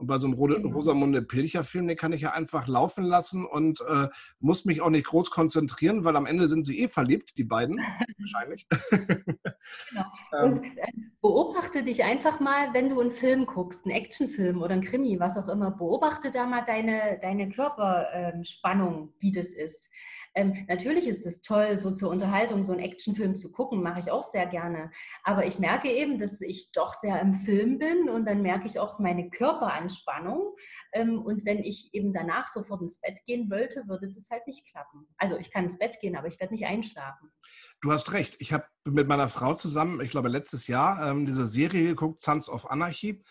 [0.00, 0.74] Und bei so einem genau.
[0.74, 4.08] Rosamunde Pilcher-Film, den kann ich ja einfach laufen lassen und äh,
[4.38, 7.76] muss mich auch nicht groß konzentrieren, weil am Ende sind sie eh verliebt, die beiden.
[8.18, 8.66] Wahrscheinlich.
[8.90, 10.04] Genau.
[10.32, 10.52] Ähm.
[10.52, 14.82] Und äh, beobachte dich einfach mal, wenn du einen Film guckst, einen Actionfilm oder einen
[14.82, 19.90] Krimi, was auch immer, beobachte da mal deine, deine Körperspannung, ähm, wie das ist.
[20.34, 24.10] Ähm, natürlich ist es toll, so zur Unterhaltung so einen Actionfilm zu gucken, mache ich
[24.10, 24.90] auch sehr gerne.
[25.24, 28.78] Aber ich merke eben, dass ich doch sehr im Film bin und dann merke ich
[28.78, 30.54] auch meine Körperanspannung.
[30.92, 34.70] Ähm, und wenn ich eben danach sofort ins Bett gehen wollte, würde das halt nicht
[34.70, 35.06] klappen.
[35.18, 37.32] Also ich kann ins Bett gehen, aber ich werde nicht einschlafen.
[37.80, 38.36] Du hast recht.
[38.38, 42.48] Ich habe mit meiner Frau zusammen, ich glaube letztes Jahr, ähm, diese Serie geguckt, Sons
[42.48, 43.22] of Anarchy,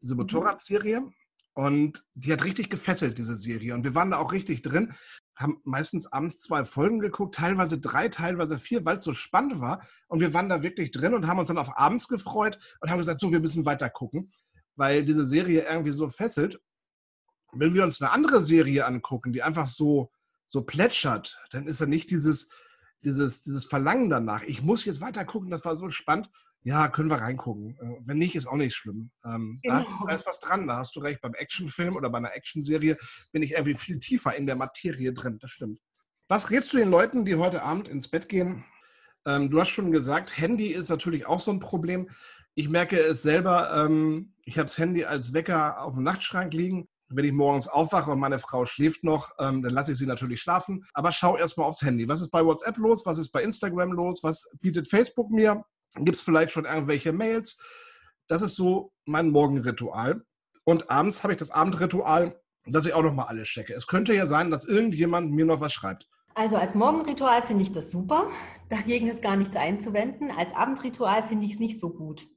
[0.00, 0.20] diese mhm.
[0.20, 1.10] Motorradserie.
[1.54, 3.74] Und die hat richtig gefesselt, diese Serie.
[3.74, 4.94] Und wir waren da auch richtig drin
[5.36, 9.86] haben meistens abends zwei Folgen geguckt, teilweise drei, teilweise vier, weil es so spannend war.
[10.08, 12.98] Und wir waren da wirklich drin und haben uns dann auf abends gefreut und haben
[12.98, 14.30] gesagt, so, wir müssen weiter gucken,
[14.76, 16.60] weil diese Serie irgendwie so fesselt.
[17.52, 20.10] Wenn wir uns eine andere Serie angucken, die einfach so,
[20.46, 22.48] so plätschert, dann ist da nicht dieses,
[23.04, 24.42] dieses, dieses Verlangen danach.
[24.42, 26.30] Ich muss jetzt weiter gucken, das war so spannend.
[26.66, 27.78] Ja, können wir reingucken.
[27.80, 29.12] Äh, wenn nicht, ist auch nicht schlimm.
[29.24, 29.84] Ähm, genau.
[30.04, 31.20] da, ist was dran, da hast du recht.
[31.20, 32.96] Beim Actionfilm oder bei einer Actionserie
[33.30, 35.38] bin ich irgendwie viel tiefer in der Materie drin.
[35.40, 35.78] Das stimmt.
[36.26, 38.64] Was rätst du den Leuten, die heute Abend ins Bett gehen?
[39.26, 42.10] Ähm, du hast schon gesagt, Handy ist natürlich auch so ein Problem.
[42.56, 46.88] Ich merke es selber, ähm, ich habe das Handy als Wecker auf dem Nachtschrank liegen.
[47.08, 50.40] Wenn ich morgens aufwache und meine Frau schläft noch, ähm, dann lasse ich sie natürlich
[50.40, 50.84] schlafen.
[50.94, 52.08] Aber schau erstmal aufs Handy.
[52.08, 53.06] Was ist bei WhatsApp los?
[53.06, 54.24] Was ist bei Instagram los?
[54.24, 55.64] Was bietet Facebook mir?
[55.96, 57.60] Gibt es vielleicht schon irgendwelche Mails?
[58.28, 60.22] Das ist so mein Morgenritual.
[60.64, 63.74] Und abends habe ich das Abendritual, dass ich auch noch mal alles checke.
[63.74, 66.08] Es könnte ja sein, dass irgendjemand mir noch was schreibt.
[66.34, 68.30] Also als Morgenritual finde ich das super.
[68.68, 70.30] Dagegen ist gar nichts einzuwenden.
[70.30, 72.28] Als Abendritual finde ich es nicht so gut.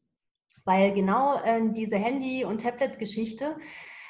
[0.63, 3.58] Weil genau äh, diese Handy- und Tablet-Geschichte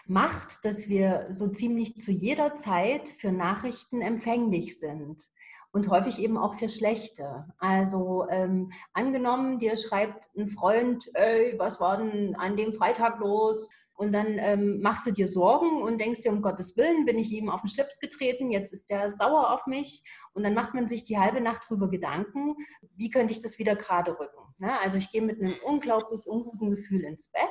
[0.06, 5.24] macht, dass wir so ziemlich zu jeder Zeit für Nachrichten empfänglich sind
[5.72, 7.46] und häufig eben auch für schlechte.
[7.60, 13.70] Also ähm, angenommen, dir schreibt ein Freund, ey, was war denn an dem Freitag los?
[13.94, 17.34] Und dann ähm, machst du dir Sorgen und denkst dir, um Gottes Willen bin ich
[17.34, 20.04] ihm auf den Schlips getreten, jetzt ist der sauer auf mich.
[20.32, 22.56] Und dann macht man sich die halbe Nacht drüber Gedanken,
[22.96, 24.40] wie könnte ich das wieder gerade rücken.
[24.58, 24.80] Ne?
[24.80, 27.44] Also ich gehe mit einem unglaublich unguten Gefühl ins Bett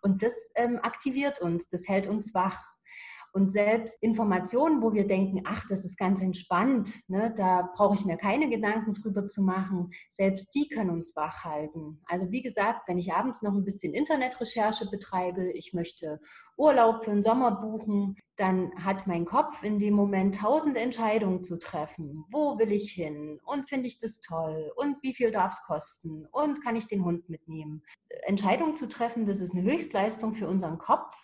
[0.00, 2.64] und das ähm, aktiviert uns, das hält uns wach.
[3.32, 8.04] Und selbst Informationen, wo wir denken, ach, das ist ganz entspannt, ne, da brauche ich
[8.04, 12.00] mir keine Gedanken drüber zu machen, selbst die können uns wach halten.
[12.06, 16.20] Also wie gesagt, wenn ich abends noch ein bisschen Internetrecherche betreibe, ich möchte
[16.56, 21.58] Urlaub für den Sommer buchen, dann hat mein Kopf in dem Moment tausend Entscheidungen zu
[21.58, 22.24] treffen.
[22.30, 23.38] Wo will ich hin?
[23.44, 24.72] Und finde ich das toll?
[24.76, 26.26] Und wie viel darf es kosten?
[26.32, 27.82] Und kann ich den Hund mitnehmen?
[28.22, 31.14] Entscheidungen zu treffen, das ist eine Höchstleistung für unseren Kopf.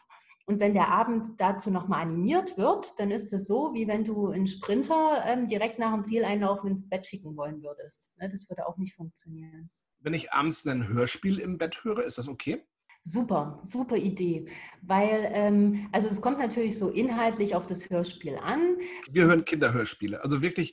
[0.49, 4.29] Und wenn der Abend dazu nochmal animiert wird, dann ist es so, wie wenn du
[4.29, 8.13] einen Sprinter ähm, direkt nach dem Zieleinlaufen ins Bett schicken wollen würdest.
[8.17, 9.71] Ne, das würde auch nicht funktionieren.
[9.99, 12.63] Wenn ich abends ein Hörspiel im Bett höre, ist das okay?
[13.03, 14.47] Super, super Idee.
[14.83, 18.77] Weil, ähm, also es kommt natürlich so inhaltlich auf das Hörspiel an.
[19.11, 20.23] Wir hören Kinderhörspiele.
[20.23, 20.73] Also wirklich,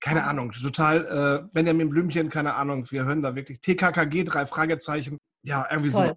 [0.00, 2.90] keine Ahnung, total äh, Benjamin Blümchen, keine Ahnung.
[2.90, 5.18] Wir hören da wirklich TKKG, drei Fragezeichen.
[5.44, 6.08] Ja, irgendwie Toll.
[6.08, 6.14] so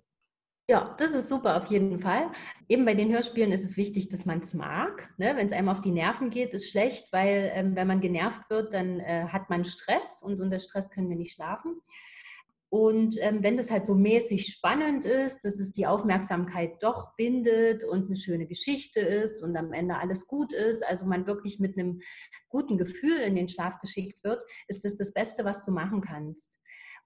[0.67, 2.31] Ja, das ist super, auf jeden Fall.
[2.67, 5.13] Eben bei den Hörspielen ist es wichtig, dass man es mag.
[5.17, 5.33] Ne?
[5.35, 8.73] Wenn es einem auf die Nerven geht, ist schlecht, weil ähm, wenn man genervt wird,
[8.73, 11.81] dann äh, hat man Stress und unter Stress können wir nicht schlafen.
[12.69, 17.83] Und ähm, wenn das halt so mäßig spannend ist, dass es die Aufmerksamkeit doch bindet
[17.83, 21.77] und eine schöne Geschichte ist und am Ende alles gut ist, also man wirklich mit
[21.77, 22.01] einem
[22.49, 26.51] guten Gefühl in den Schlaf geschickt wird, ist das das Beste, was du machen kannst.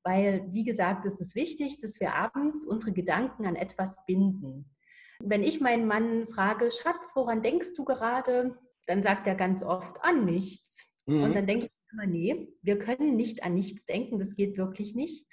[0.03, 4.69] Weil, wie gesagt, ist es wichtig, dass wir abends unsere Gedanken an etwas binden.
[5.21, 8.57] Wenn ich meinen Mann frage, Schatz, woran denkst du gerade?
[8.87, 10.85] Dann sagt er ganz oft, an nichts.
[11.05, 11.23] Mhm.
[11.23, 14.95] Und dann denke ich immer, nee, wir können nicht an nichts denken, das geht wirklich
[14.95, 15.25] nicht.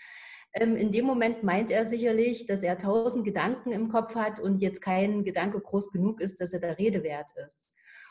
[0.54, 4.60] Ähm, in dem Moment meint er sicherlich, dass er tausend Gedanken im Kopf hat und
[4.60, 7.65] jetzt kein Gedanke groß genug ist, dass er der Rede wert ist.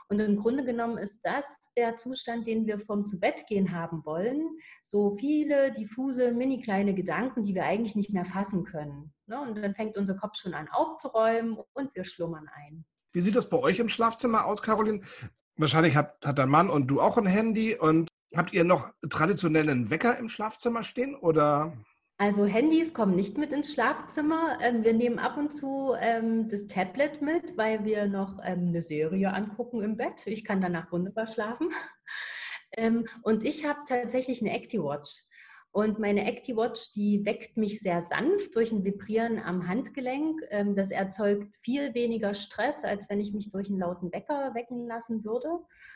[0.07, 1.45] Und im Grunde genommen ist das
[1.77, 4.57] der Zustand, den wir vom Zubettgehen haben wollen.
[4.83, 9.13] So viele diffuse, mini kleine Gedanken, die wir eigentlich nicht mehr fassen können.
[9.27, 9.41] Ne?
[9.41, 12.85] Und dann fängt unser Kopf schon an aufzuräumen und wir schlummern ein.
[13.13, 15.01] Wie sieht das bei euch im Schlafzimmer aus, Caroline?
[15.57, 17.75] Wahrscheinlich hat, hat dein Mann und du auch ein Handy.
[17.75, 21.15] Und habt ihr noch traditionellen Wecker im Schlafzimmer stehen?
[21.15, 21.73] Oder?
[22.17, 24.57] Also Handys kommen nicht mit ins Schlafzimmer.
[24.61, 28.81] Ähm, wir nehmen ab und zu ähm, das Tablet mit, weil wir noch ähm, eine
[28.81, 30.25] Serie angucken im Bett.
[30.25, 31.69] Ich kann danach wunderbar schlafen.
[33.23, 35.25] und ich habe tatsächlich eine ActiWatch.
[35.75, 40.39] Und meine ActiWatch, die weckt mich sehr sanft durch ein Vibrieren am Handgelenk.
[40.49, 44.87] Ähm, das erzeugt viel weniger Stress, als wenn ich mich durch einen lauten Wecker wecken
[44.87, 45.49] lassen würde.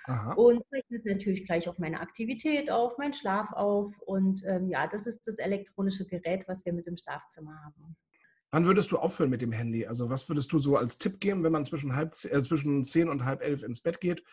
[0.03, 0.33] Aha.
[0.33, 3.97] Und rechnet natürlich gleich auch meine Aktivität auf, meinen Schlaf auf.
[4.01, 7.95] Und ähm, ja, das ist das elektronische Gerät, was wir mit im Schlafzimmer haben.
[8.51, 9.87] Wann würdest du aufhören mit dem Handy?
[9.87, 13.07] Also was würdest du so als Tipp geben, wenn man zwischen, halb, äh, zwischen 10
[13.07, 14.25] und halb elf ins Bett geht?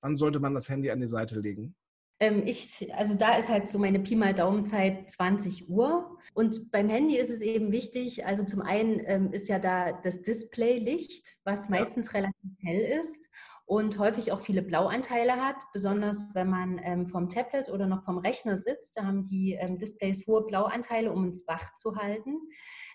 [0.00, 1.76] Wann sollte man das Handy an die Seite legen?
[2.18, 6.18] Ähm, ich, also da ist halt so meine Pi mal Daumenzeit 20 Uhr.
[6.34, 10.22] Und beim Handy ist es eben wichtig, also zum einen ähm, ist ja da das
[10.22, 13.26] Displaylicht, was meistens relativ hell ist
[13.66, 18.18] und häufig auch viele Blauanteile hat, besonders wenn man ähm, vom Tablet oder noch vom
[18.18, 18.96] Rechner sitzt.
[18.96, 22.38] Da haben die ähm, Displays hohe Blauanteile, um uns wach zu halten.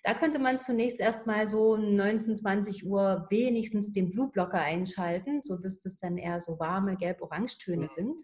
[0.03, 5.79] Da könnte man zunächst erstmal so 19, 20 Uhr wenigstens den Blue Blocker einschalten, sodass
[5.81, 8.15] das dann eher so warme Gelb-Orange-Töne sind.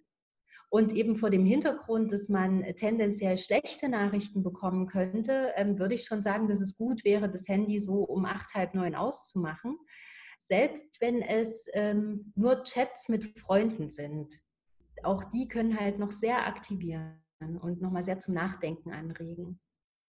[0.69, 6.03] Und eben vor dem Hintergrund, dass man tendenziell schlechte Nachrichten bekommen könnte, ähm, würde ich
[6.03, 9.77] schon sagen, dass es gut wäre, das Handy so um acht, halb neun auszumachen.
[10.43, 14.39] Selbst wenn es ähm, nur Chats mit Freunden sind.
[15.03, 19.59] Auch die können halt noch sehr aktivieren und nochmal sehr zum Nachdenken anregen.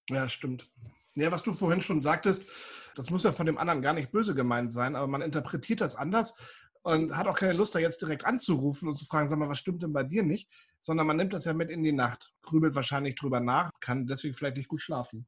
[0.09, 0.71] Ja, stimmt.
[1.15, 2.51] Ja, was du vorhin schon sagtest,
[2.95, 5.95] das muss ja von dem anderen gar nicht böse gemeint sein, aber man interpretiert das
[5.95, 6.35] anders
[6.89, 9.59] und hat auch keine Lust, da jetzt direkt anzurufen und zu fragen, sag mal, was
[9.59, 10.51] stimmt denn bei dir nicht?
[10.81, 14.33] Sondern man nimmt das ja mit in die Nacht, grübelt wahrscheinlich drüber nach, kann deswegen
[14.33, 15.27] vielleicht nicht gut schlafen.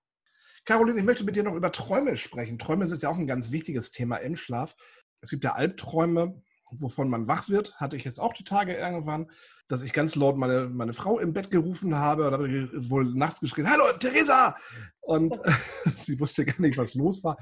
[0.64, 2.58] Caroline, ich möchte mit dir noch über Träume sprechen.
[2.58, 4.74] Träume sind ja auch ein ganz wichtiges Thema im Schlaf.
[5.20, 7.74] Es gibt ja Albträume, wovon man wach wird.
[7.76, 9.30] Hatte ich jetzt auch die Tage irgendwann,
[9.68, 13.68] dass ich ganz laut meine, meine Frau im Bett gerufen habe oder wohl nachts geschrien,
[13.68, 14.56] Hallo, Theresa!
[15.02, 15.38] Und
[15.84, 17.36] sie wusste gar nicht, was los war.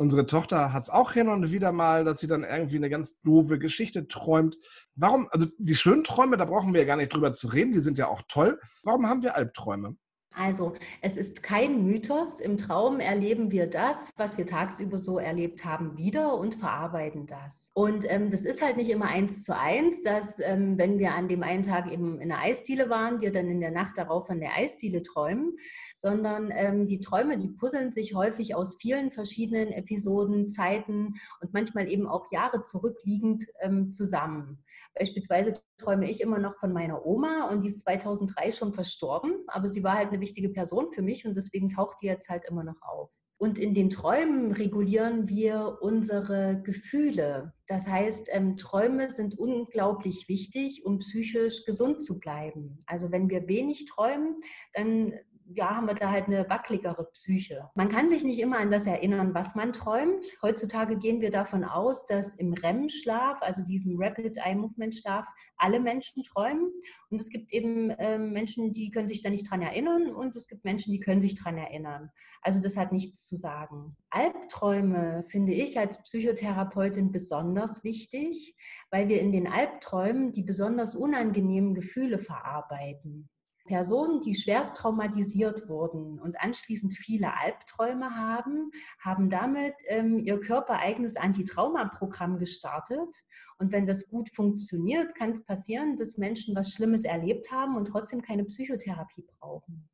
[0.00, 3.20] Unsere Tochter hat es auch hin und wieder mal, dass sie dann irgendwie eine ganz
[3.22, 4.56] doofe Geschichte träumt.
[4.94, 7.80] Warum, also die schönen Träume, da brauchen wir ja gar nicht drüber zu reden, die
[7.80, 8.60] sind ja auch toll.
[8.84, 9.96] Warum haben wir Albträume?
[10.38, 12.38] Also, es ist kein Mythos.
[12.38, 17.72] Im Traum erleben wir das, was wir tagsüber so erlebt haben, wieder und verarbeiten das.
[17.74, 21.26] Und ähm, das ist halt nicht immer eins zu eins, dass ähm, wenn wir an
[21.26, 24.38] dem einen Tag eben in der Eisdiele waren, wir dann in der Nacht darauf von
[24.38, 25.56] der Eisdiele träumen,
[25.96, 31.88] sondern ähm, die Träume, die puzzeln sich häufig aus vielen verschiedenen Episoden, Zeiten und manchmal
[31.88, 34.62] eben auch Jahre zurückliegend ähm, zusammen.
[34.94, 39.68] Beispielsweise träume ich immer noch von meiner Oma und die ist 2003 schon verstorben, aber
[39.68, 42.64] sie war halt eine wichtige Person für mich und deswegen taucht die jetzt halt immer
[42.64, 43.10] noch auf.
[43.40, 47.52] Und in den Träumen regulieren wir unsere Gefühle.
[47.68, 52.80] Das heißt, ähm, Träume sind unglaublich wichtig, um psychisch gesund zu bleiben.
[52.86, 54.40] Also wenn wir wenig träumen,
[54.74, 55.12] dann
[55.54, 57.70] ja, haben wir da halt eine wackeligere Psyche.
[57.74, 60.26] Man kann sich nicht immer an das erinnern, was man träumt.
[60.42, 65.80] Heutzutage gehen wir davon aus, dass im REM-Schlaf, also diesem Rapid Eye Movement Schlaf, alle
[65.80, 66.70] Menschen träumen.
[67.10, 70.46] Und es gibt eben äh, Menschen, die können sich da nicht dran erinnern und es
[70.46, 72.10] gibt Menschen, die können sich dran erinnern.
[72.42, 73.96] Also das hat nichts zu sagen.
[74.10, 78.54] Albträume finde ich als Psychotherapeutin besonders wichtig,
[78.90, 83.28] weil wir in den Albträumen die besonders unangenehmen Gefühle verarbeiten.
[83.68, 91.16] Personen, die schwerst traumatisiert wurden und anschließend viele Albträume haben, haben damit ähm, ihr körpereigenes
[91.16, 93.14] Antitraumaprogramm gestartet.
[93.58, 97.84] Und wenn das gut funktioniert, kann es passieren, dass Menschen was Schlimmes erlebt haben und
[97.86, 99.88] trotzdem keine Psychotherapie brauchen.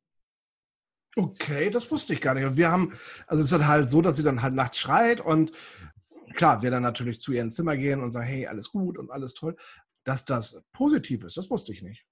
[1.17, 2.57] Okay, das wusste ich gar nicht.
[2.57, 2.93] wir haben,
[3.27, 5.51] also es ist dann halt so, dass sie dann halt nachts schreit und
[6.35, 9.11] klar, wir dann natürlich zu ihr ins Zimmer gehen und sagen, hey, alles gut und
[9.11, 9.55] alles toll.
[10.03, 12.05] Dass das positiv ist, das wusste ich nicht.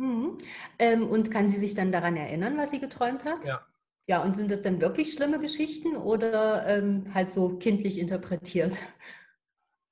[0.00, 0.38] Mhm.
[0.78, 3.44] Ähm, und kann sie sich dann daran erinnern, was sie geträumt hat?
[3.44, 3.66] Ja.
[4.06, 8.78] Ja, und sind das dann wirklich schlimme Geschichten oder ähm, halt so kindlich interpretiert?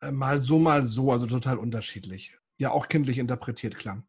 [0.00, 2.36] Äh, mal so, mal so, also total unterschiedlich.
[2.56, 4.02] Ja, auch kindlich interpretiert, klar.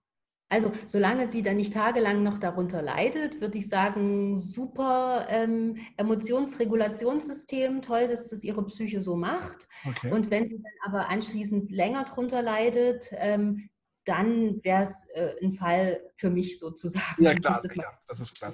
[0.51, 7.83] Also solange sie dann nicht tagelang noch darunter leidet, würde ich sagen, super ähm, Emotionsregulationssystem,
[7.83, 9.67] toll, dass das ihre Psyche so macht.
[9.87, 10.11] Okay.
[10.11, 13.69] Und wenn sie dann aber anschließend länger darunter leidet, ähm,
[14.09, 17.23] dann wäre es äh, ein Fall für mich sozusagen.
[17.23, 18.53] Ja, klar, das, klar, das ist klar.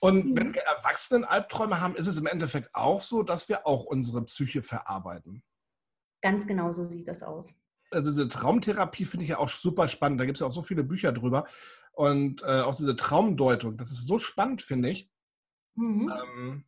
[0.00, 0.36] Und mhm.
[0.36, 4.22] wenn wir Erwachsenen Albträume haben, ist es im Endeffekt auch so, dass wir auch unsere
[4.24, 5.42] Psyche verarbeiten.
[6.22, 7.54] Ganz genau so sieht das aus
[7.90, 10.20] also diese Traumtherapie finde ich ja auch super spannend.
[10.20, 11.46] Da gibt es ja auch so viele Bücher drüber.
[11.92, 15.10] Und äh, auch diese Traumdeutung, das ist so spannend, finde ich.
[15.74, 16.12] Mhm.
[16.12, 16.64] Ähm,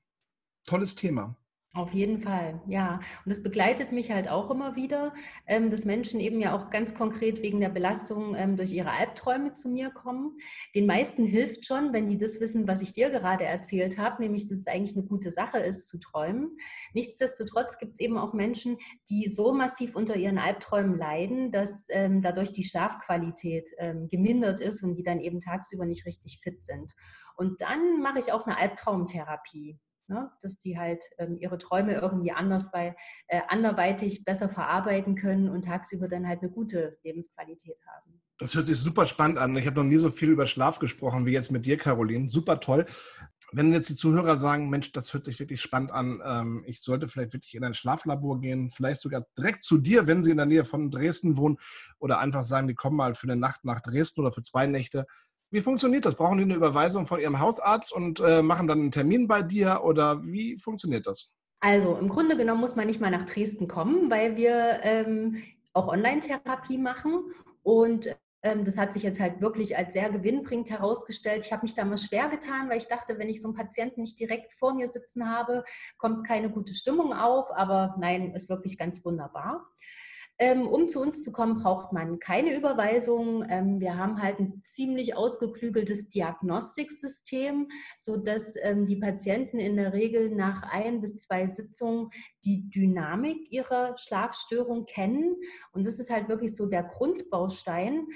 [0.67, 1.37] tolles Thema.
[1.73, 2.99] Auf jeden Fall, ja.
[3.25, 5.15] Und es begleitet mich halt auch immer wieder,
[5.47, 9.53] ähm, dass Menschen eben ja auch ganz konkret wegen der Belastung ähm, durch ihre Albträume
[9.53, 10.37] zu mir kommen.
[10.75, 14.49] Den meisten hilft schon, wenn die das wissen, was ich dir gerade erzählt habe, nämlich,
[14.49, 16.57] dass es eigentlich eine gute Sache ist, zu träumen.
[16.93, 18.77] Nichtsdestotrotz gibt es eben auch Menschen,
[19.09, 23.71] die so massiv unter ihren Albträumen leiden, dass ähm, dadurch die Schlafqualität
[24.11, 26.93] gemindert ist und die dann eben tagsüber nicht richtig fit sind.
[27.37, 29.79] Und dann mache ich auch eine Albtraumtherapie
[30.11, 30.31] ne?
[30.43, 32.95] dass die halt ähm, ihre Träume irgendwie anders bei
[33.29, 38.21] äh, anderweitig besser verarbeiten können und tagsüber dann halt eine gute Lebensqualität haben.
[38.39, 39.57] Das hört sich super spannend an.
[39.57, 42.29] Ich habe noch nie so viel über Schlaf gesprochen wie jetzt mit dir, Caroline.
[42.29, 42.85] Super toll.
[43.53, 47.09] Wenn jetzt die Zuhörer sagen, Mensch, das hört sich wirklich spannend an, ähm, ich sollte
[47.09, 50.47] vielleicht wirklich in ein Schlaflabor gehen, vielleicht sogar direkt zu dir, wenn sie in der
[50.47, 51.57] Nähe von Dresden wohnen,
[51.99, 55.07] oder einfach sagen, die kommen mal für eine Nacht nach Dresden oder für zwei Nächte.
[55.51, 56.15] Wie funktioniert das?
[56.15, 59.81] Brauchen die eine Überweisung von ihrem Hausarzt und äh, machen dann einen Termin bei dir
[59.83, 61.33] oder wie funktioniert das?
[61.61, 65.89] Also im Grunde genommen muss man nicht mal nach Dresden kommen, weil wir ähm, auch
[65.89, 67.25] Online-Therapie machen
[67.63, 71.45] und ähm, das hat sich jetzt halt wirklich als sehr gewinnbringend herausgestellt.
[71.45, 74.19] Ich habe mich damals schwer getan, weil ich dachte, wenn ich so einen Patienten nicht
[74.19, 75.65] direkt vor mir sitzen habe,
[75.99, 77.51] kommt keine gute Stimmung auf.
[77.55, 79.67] Aber nein, ist wirklich ganz wunderbar.
[80.43, 83.45] Ähm, um zu uns zu kommen, braucht man keine Überweisung.
[83.51, 90.35] Ähm, wir haben halt ein ziemlich ausgeklügeltes Diagnostiksystem, sodass ähm, die Patienten in der Regel
[90.35, 92.09] nach ein bis zwei Sitzungen
[92.43, 95.37] die Dynamik ihrer Schlafstörung kennen.
[95.73, 98.07] Und das ist halt wirklich so der Grundbaustein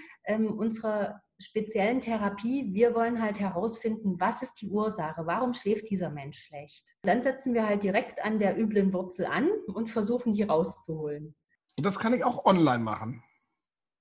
[0.57, 2.73] unserer speziellen Therapie.
[2.73, 5.27] Wir wollen halt herausfinden, was ist die Ursache?
[5.27, 6.87] Warum schläft dieser Mensch schlecht?
[7.03, 11.35] Dann setzen wir halt direkt an der üblen Wurzel an und versuchen, die rauszuholen.
[11.79, 13.23] Und das kann ich auch online machen.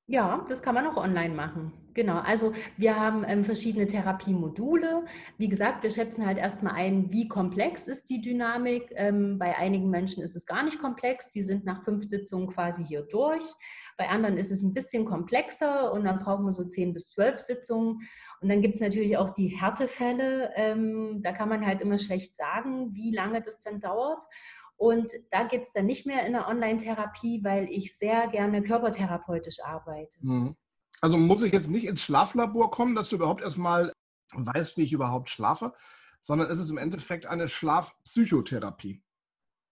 [0.05, 1.71] Ja, das kann man auch online machen.
[1.93, 2.17] Genau.
[2.17, 5.05] Also wir haben ähm, verschiedene Therapiemodule.
[5.37, 8.91] Wie gesagt, wir schätzen halt erstmal ein, wie komplex ist die Dynamik.
[8.95, 11.29] Ähm, bei einigen Menschen ist es gar nicht komplex.
[11.29, 13.43] Die sind nach fünf Sitzungen quasi hier durch.
[13.97, 17.39] Bei anderen ist es ein bisschen komplexer und dann brauchen wir so zehn bis zwölf
[17.39, 18.01] Sitzungen.
[18.41, 20.51] Und dann gibt es natürlich auch die Härtefälle.
[20.55, 24.23] Ähm, da kann man halt immer schlecht sagen, wie lange das dann dauert.
[24.77, 29.63] Und da geht es dann nicht mehr in der Online-Therapie, weil ich sehr gerne körpertherapeutisch
[29.63, 30.17] arbeite.
[30.21, 30.55] Mhm.
[31.01, 33.91] Also muss ich jetzt nicht ins Schlaflabor kommen, dass du überhaupt erstmal
[34.33, 35.73] weißt, wie ich überhaupt schlafe,
[36.19, 39.03] sondern es ist im Endeffekt eine Schlafpsychotherapie.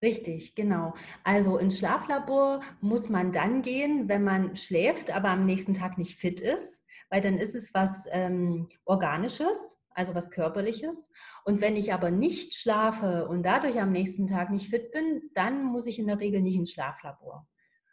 [0.02, 0.94] Richtig, genau.
[1.22, 6.18] Also ins Schlaflabor muss man dann gehen, wenn man schläft, aber am nächsten Tag nicht
[6.18, 11.10] fit ist, weil dann ist es was ähm, Organisches also was Körperliches.
[11.44, 15.64] Und wenn ich aber nicht schlafe und dadurch am nächsten Tag nicht fit bin, dann
[15.64, 17.46] muss ich in der Regel nicht ins Schlaflabor.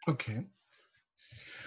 [0.06, 0.50] Okay.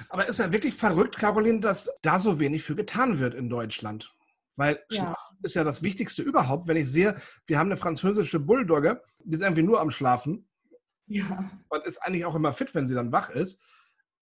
[0.10, 4.13] Aber ist ja wirklich verrückt, Caroline, dass da so wenig für getan wird in Deutschland.
[4.56, 5.04] Weil ja.
[5.04, 6.67] Schlafen ist ja das Wichtigste überhaupt.
[6.67, 7.17] Wenn ich sehe,
[7.48, 10.48] wir haben eine französische Bulldogge, die ist irgendwie nur am Schlafen.
[11.08, 11.52] Ja.
[11.69, 13.62] Und ist eigentlich auch immer fit, wenn sie dann wach ist.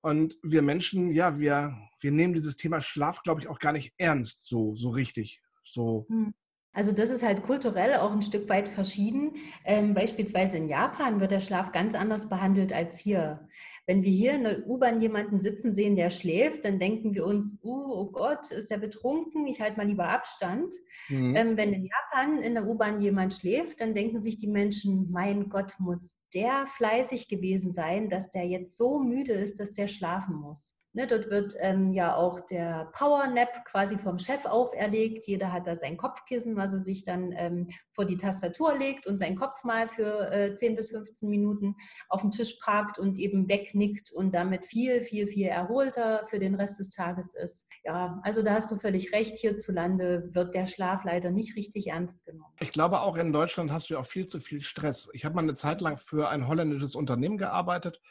[0.01, 3.93] Und wir Menschen, ja, wir, wir nehmen dieses Thema Schlaf, glaube ich, auch gar nicht
[3.97, 5.41] ernst, so, so richtig.
[5.63, 6.05] So.
[6.09, 6.33] Hm.
[6.73, 9.35] Also das ist halt kulturell auch ein Stück weit verschieden.
[9.65, 13.47] Ähm, beispielsweise in Japan wird der Schlaf ganz anders behandelt als hier.
[13.87, 17.57] Wenn wir hier in der U-Bahn jemanden sitzen sehen, der schläft, dann denken wir uns,
[17.61, 20.73] uh, oh Gott, ist er betrunken, ich halte mal lieber Abstand.
[21.09, 21.35] Mhm.
[21.35, 25.49] Ähm, wenn in Japan in der U-Bahn jemand schläft, dann denken sich die Menschen, mein
[25.49, 30.35] Gott, muss der fleißig gewesen sein, dass der jetzt so müde ist, dass der schlafen
[30.35, 30.73] muss.
[30.93, 35.25] Ne, dort wird ähm, ja auch der Power Nap quasi vom Chef auferlegt.
[35.25, 39.17] Jeder hat da sein Kopfkissen, was er sich dann ähm, vor die Tastatur legt und
[39.17, 41.75] seinen Kopf mal für äh, 10 bis 15 Minuten
[42.09, 46.55] auf den Tisch parkt und eben wegnickt und damit viel, viel, viel erholter für den
[46.55, 47.65] Rest des Tages ist.
[47.85, 49.37] Ja, also da hast du völlig recht.
[49.37, 52.53] Hierzulande wird der Schlaf leider nicht richtig ernst genommen.
[52.59, 55.09] Ich glaube, auch in Deutschland hast du ja auch viel zu viel Stress.
[55.13, 58.01] Ich habe mal eine Zeit lang für ein holländisches Unternehmen gearbeitet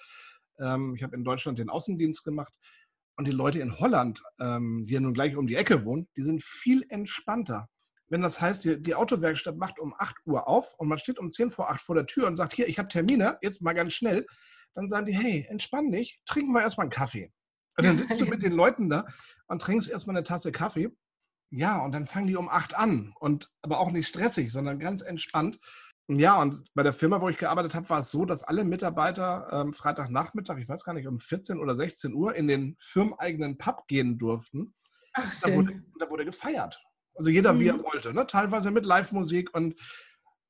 [0.61, 2.53] ähm, ich habe in Deutschland den Außendienst gemacht.
[3.21, 6.23] Und die Leute in Holland, ähm, die ja nun gleich um die Ecke wohnen, die
[6.23, 7.69] sind viel entspannter.
[8.09, 11.31] Wenn das heißt, die, die, Autowerkstatt macht um 8 Uhr auf und man steht um
[11.31, 13.93] 10 vor 8 vor der Tür und sagt, hier, ich habe Termine, jetzt mal ganz
[13.93, 14.27] schnell,
[14.75, 17.31] dann sagen die, hey, entspann dich, trinken wir erstmal einen Kaffee.
[17.77, 19.05] Und dann sitzt du mit den Leuten da
[19.49, 20.89] und trinkst erstmal eine Tasse Kaffee.
[21.51, 23.13] Ja, und dann fangen die um 8 an.
[23.21, 25.61] Und aber auch nicht stressig, sondern ganz entspannt.
[26.19, 29.49] Ja, und bei der Firma, wo ich gearbeitet habe, war es so, dass alle Mitarbeiter
[29.53, 33.87] ähm, Freitagnachmittag, ich weiß gar nicht, um 14 oder 16 Uhr in den firmeneigenen Pub
[33.87, 34.75] gehen durften.
[35.13, 35.51] Ach, schön.
[35.51, 36.83] Da wurde, da wurde gefeiert.
[37.15, 37.61] Also jeder, mhm.
[37.61, 37.85] wie er mhm.
[37.85, 38.27] wollte, ne?
[38.27, 39.79] teilweise mit Live-Musik und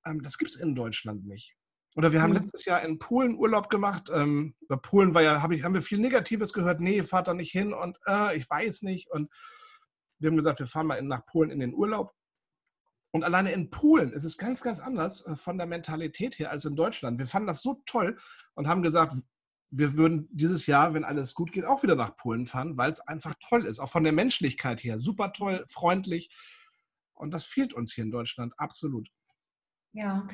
[0.06, 1.54] ähm, das gibt es in Deutschland nicht.
[1.96, 2.36] Oder wir haben mhm.
[2.36, 4.10] letztes Jahr in Polen Urlaub gemacht.
[4.14, 6.80] Ähm, bei Polen war ja, hab ich, haben wir viel Negatives gehört.
[6.80, 9.10] Nee, fahrt da nicht hin und äh, ich weiß nicht.
[9.10, 9.30] Und
[10.20, 12.12] wir haben gesagt, wir fahren mal in, nach Polen in den Urlaub.
[13.12, 16.64] Und alleine in Polen ist es ganz, ganz anders äh, von der Mentalität her als
[16.64, 17.18] in Deutschland.
[17.18, 18.18] Wir fanden das so toll
[18.54, 19.14] und haben gesagt,
[19.70, 23.00] wir würden dieses Jahr, wenn alles gut geht, auch wieder nach Polen fahren, weil es
[23.00, 23.78] einfach toll ist.
[23.78, 24.98] Auch von der Menschlichkeit her.
[24.98, 26.30] Super toll, freundlich.
[27.14, 29.08] Und das fehlt uns hier in Deutschland absolut.
[29.92, 30.28] Ja,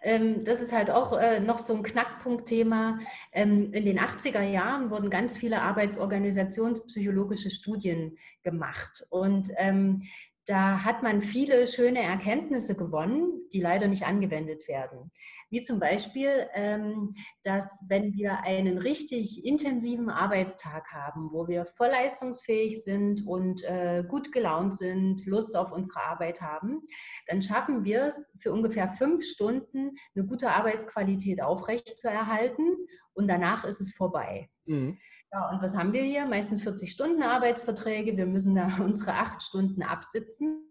[0.00, 2.98] ähm, das ist halt auch äh, noch so ein Knackpunktthema.
[3.32, 9.06] Ähm, in den 80er Jahren wurden ganz viele arbeitsorganisationspsychologische Studien gemacht.
[9.10, 10.04] Und ähm,
[10.46, 15.12] da hat man viele schöne Erkenntnisse gewonnen, die leider nicht angewendet werden.
[15.50, 17.14] Wie zum Beispiel, ähm,
[17.44, 24.02] dass wenn wir einen richtig intensiven Arbeitstag haben, wo wir voll leistungsfähig sind und äh,
[24.08, 26.82] gut gelaunt sind, Lust auf unsere Arbeit haben,
[27.28, 32.76] dann schaffen wir es für ungefähr fünf Stunden eine gute Arbeitsqualität aufrechtzuerhalten
[33.14, 34.48] und danach ist es vorbei.
[34.66, 34.98] Mhm.
[35.32, 36.26] Ja, und was haben wir hier?
[36.26, 38.16] Meistens 40 Stunden Arbeitsverträge.
[38.16, 40.68] Wir müssen da unsere acht Stunden absitzen.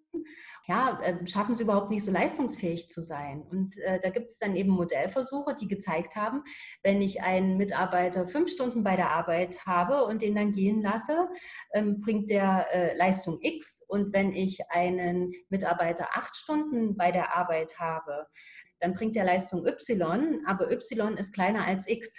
[0.68, 3.42] Ja, äh, schaffen es überhaupt nicht so leistungsfähig zu sein.
[3.42, 6.44] Und äh, da gibt es dann eben Modellversuche, die gezeigt haben,
[6.84, 11.30] wenn ich einen Mitarbeiter fünf Stunden bei der Arbeit habe und den dann gehen lasse,
[11.74, 13.84] ähm, bringt der äh, Leistung X.
[13.88, 18.28] Und wenn ich einen Mitarbeiter acht Stunden bei der Arbeit habe,
[18.80, 22.12] dann bringt der Leistung Y, aber Y ist kleiner als X.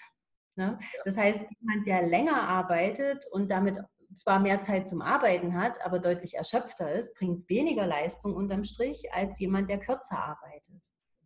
[0.57, 0.79] Ne?
[1.05, 3.79] Das heißt, jemand, der länger arbeitet und damit
[4.15, 9.13] zwar mehr Zeit zum Arbeiten hat, aber deutlich erschöpfter ist, bringt weniger Leistung unterm Strich
[9.13, 10.75] als jemand, der kürzer arbeitet.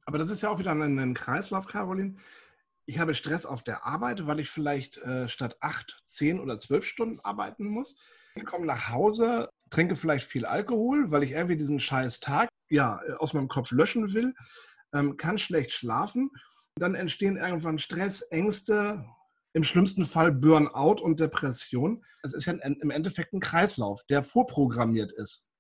[0.05, 2.17] Aber das ist ja auch wieder ein, ein Kreislauf, Caroline.
[2.87, 6.85] Ich habe Stress auf der Arbeit, weil ich vielleicht äh, statt acht, zehn oder zwölf
[6.85, 7.99] Stunden arbeiten muss.
[8.37, 13.01] Ich komme nach Hause, trinke vielleicht viel Alkohol, weil ich irgendwie diesen scheiß Tag ja,
[13.19, 14.35] aus meinem Kopf löschen will,
[14.95, 16.31] ähm, kann schlecht schlafen.
[16.79, 19.05] Dann entstehen irgendwann Stress, Ängste,
[19.55, 22.05] im schlimmsten Fall Burnout und Depression.
[22.23, 25.51] Es ist ja im Endeffekt ein Kreislauf, der vorprogrammiert ist.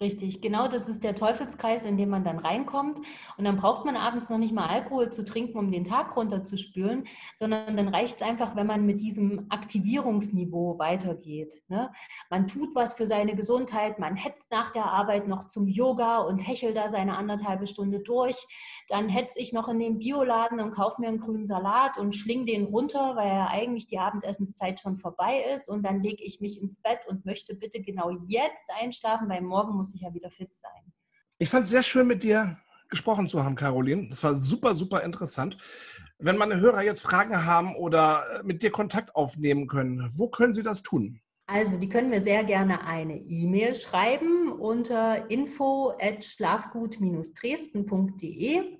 [0.00, 2.98] Richtig, genau das ist der Teufelskreis, in dem man dann reinkommt.
[3.38, 7.04] Und dann braucht man abends noch nicht mal Alkohol zu trinken, um den Tag runterzuspülen,
[7.36, 11.62] sondern dann reicht es einfach, wenn man mit diesem Aktivierungsniveau weitergeht.
[11.68, 11.92] Ne?
[12.28, 16.38] Man tut was für seine Gesundheit, man hetzt nach der Arbeit noch zum Yoga und
[16.38, 18.36] hechelt da seine anderthalbe Stunde durch.
[18.88, 22.46] Dann hetze ich noch in den Bioladen und kaufe mir einen grünen Salat und schling
[22.46, 25.68] den runter, weil ja eigentlich die Abendessenszeit schon vorbei ist.
[25.68, 29.76] Und dann lege ich mich ins Bett und möchte bitte genau jetzt einschlafen, weil morgen
[29.76, 30.92] muss ich ja wieder fit sein.
[31.38, 32.56] Ich fand es sehr schön, mit dir
[32.88, 34.08] gesprochen zu haben, Caroline.
[34.08, 35.58] Das war super, super interessant.
[36.18, 40.54] Wenn meine Hörer jetzt Fragen haben oder äh, mit dir Kontakt aufnehmen können, wo können
[40.54, 41.20] sie das tun?
[41.46, 48.78] Also, die können mir sehr gerne eine E-Mail schreiben unter info at schlafgut-dresden.de.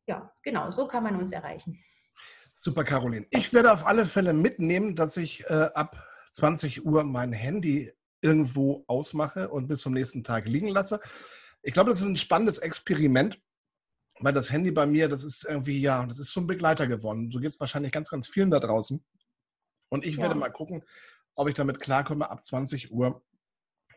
[0.08, 1.84] Ja, genau, so kann man uns erreichen.
[2.56, 3.28] Super, Caroline.
[3.30, 7.92] Ich werde auf alle Fälle mitnehmen, dass ich äh, ab 20 Uhr mein Handy
[8.22, 11.00] irgendwo ausmache und bis zum nächsten Tag liegen lasse.
[11.62, 13.42] Ich glaube, das ist ein spannendes Experiment,
[14.20, 17.30] weil das Handy bei mir, das ist irgendwie, ja, das ist zum Begleiter geworden.
[17.30, 19.04] So geht es wahrscheinlich ganz, ganz vielen da draußen.
[19.90, 20.24] Und ich ja.
[20.24, 20.84] werde mal gucken,
[21.36, 23.24] ob ich damit klarkomme, ab 20 Uhr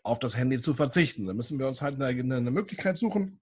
[0.02, 1.26] auf das Handy zu verzichten.
[1.26, 3.40] Da müssen wir uns halt eine, eine Möglichkeit suchen,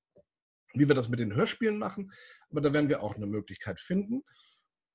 [0.74, 2.12] wie wir das mit den Hörspielen machen.
[2.50, 4.22] Aber da werden wir auch eine Möglichkeit finden.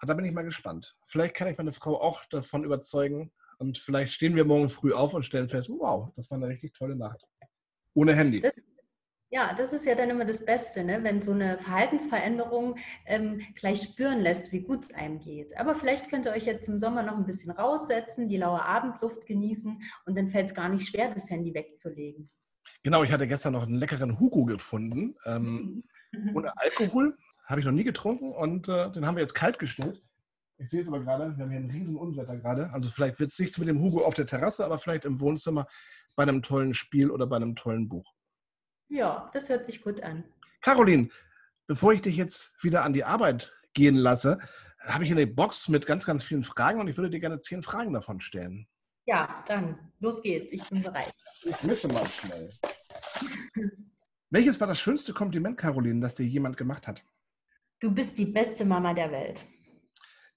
[0.01, 0.95] Ah, da bin ich mal gespannt.
[1.05, 3.31] Vielleicht kann ich meine Frau auch davon überzeugen.
[3.59, 6.73] Und vielleicht stehen wir morgen früh auf und stellen fest, wow, das war eine richtig
[6.73, 7.23] tolle Nacht.
[7.93, 8.41] Ohne Handy.
[8.41, 8.53] Das,
[9.29, 11.03] ja, das ist ja dann immer das Beste, ne?
[11.03, 15.55] wenn so eine Verhaltensveränderung ähm, gleich spüren lässt, wie gut es einem geht.
[15.55, 19.27] Aber vielleicht könnt ihr euch jetzt im Sommer noch ein bisschen raussetzen, die laue Abendluft
[19.27, 22.31] genießen und dann fällt es gar nicht schwer, das Handy wegzulegen.
[22.81, 25.15] Genau, ich hatte gestern noch einen leckeren Hugo gefunden.
[25.25, 25.83] Ähm,
[26.33, 27.15] ohne Alkohol.
[27.51, 30.01] Habe ich noch nie getrunken und äh, den haben wir jetzt kalt gestellt.
[30.57, 32.71] Ich sehe es aber gerade, wir haben hier ein riesen Unwetter gerade.
[32.71, 35.67] Also vielleicht wird es nichts mit dem Hugo auf der Terrasse, aber vielleicht im Wohnzimmer
[36.15, 38.09] bei einem tollen Spiel oder bei einem tollen Buch.
[38.87, 40.23] Ja, das hört sich gut an.
[40.61, 41.09] Caroline,
[41.67, 44.39] bevor ich dich jetzt wieder an die Arbeit gehen lasse,
[44.79, 47.63] habe ich eine Box mit ganz, ganz vielen Fragen und ich würde dir gerne zehn
[47.63, 48.65] Fragen davon stellen.
[49.07, 50.53] Ja, dann los geht's.
[50.53, 51.13] Ich bin bereit.
[51.43, 52.49] Ich mische mal schnell.
[54.29, 57.03] Welches war das schönste Kompliment, Caroline, das dir jemand gemacht hat?
[57.81, 59.43] Du bist die beste Mama der Welt.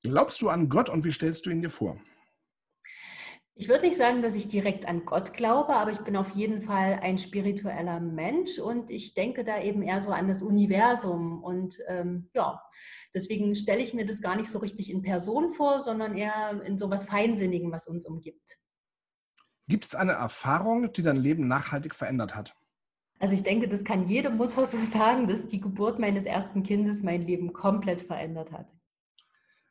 [0.02, 2.00] Glaubst du an Gott und wie stellst du ihn dir vor?
[3.54, 6.62] Ich würde nicht sagen, dass ich direkt an Gott glaube, aber ich bin auf jeden
[6.62, 11.44] Fall ein spiritueller Mensch und ich denke da eben eher so an das Universum.
[11.44, 12.62] Und ähm, ja,
[13.14, 16.78] deswegen stelle ich mir das gar nicht so richtig in Person vor, sondern eher in
[16.78, 18.58] so was Feinsinnigen, was uns umgibt.
[19.68, 22.56] Gibt es eine Erfahrung, die dein Leben nachhaltig verändert hat?
[23.24, 27.02] Also ich denke, das kann jede Mutter so sagen, dass die Geburt meines ersten Kindes
[27.02, 28.70] mein Leben komplett verändert hat.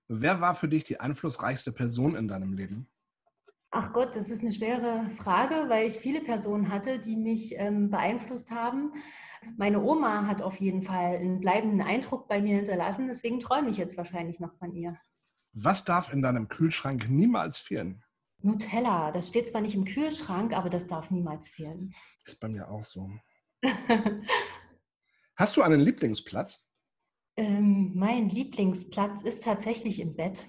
[0.08, 2.90] Wer war für dich die einflussreichste Person in deinem Leben?
[3.70, 7.92] Ach Gott, das ist eine schwere Frage, weil ich viele Personen hatte, die mich ähm,
[7.92, 8.92] beeinflusst haben.
[9.56, 13.78] Meine Oma hat auf jeden Fall einen bleibenden Eindruck bei mir hinterlassen, deswegen träume ich
[13.78, 14.98] jetzt wahrscheinlich noch von ihr.
[15.52, 18.04] Was darf in deinem Kühlschrank niemals fehlen?
[18.42, 21.94] Nutella, das steht zwar nicht im Kühlschrank, aber das darf niemals fehlen.
[22.26, 23.12] Ist bei mir auch so.
[25.36, 26.70] Hast du einen Lieblingsplatz?
[27.38, 30.48] Ähm, mein Lieblingsplatz ist tatsächlich im Bett.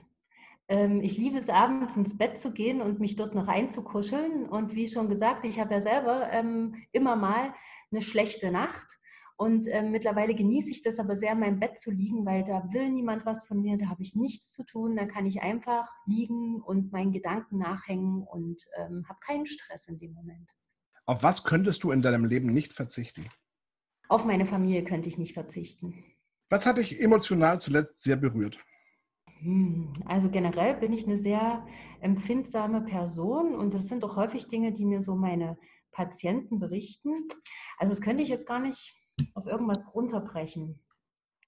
[0.68, 4.46] Ähm, ich liebe es, abends ins Bett zu gehen und mich dort noch einzukuscheln.
[4.46, 7.54] Und wie schon gesagt, ich habe ja selber ähm, immer mal
[7.90, 8.98] eine schlechte Nacht.
[9.36, 12.72] Und ähm, mittlerweile genieße ich das aber sehr, in meinem Bett zu liegen, weil da
[12.72, 14.96] will niemand was von mir, da habe ich nichts zu tun.
[14.96, 19.98] Da kann ich einfach liegen und meinen Gedanken nachhängen und ähm, habe keinen Stress in
[19.98, 20.48] dem Moment.
[21.06, 23.28] Auf was könntest du in deinem Leben nicht verzichten?
[24.08, 26.04] Auf meine Familie könnte ich nicht verzichten.
[26.48, 28.58] Was hat dich emotional zuletzt sehr berührt?
[29.40, 31.66] Hm, also generell bin ich eine sehr
[32.00, 35.58] empfindsame Person und das sind doch häufig Dinge, die mir so meine
[35.92, 37.28] Patienten berichten.
[37.78, 38.94] Also das könnte ich jetzt gar nicht
[39.34, 40.80] auf irgendwas runterbrechen.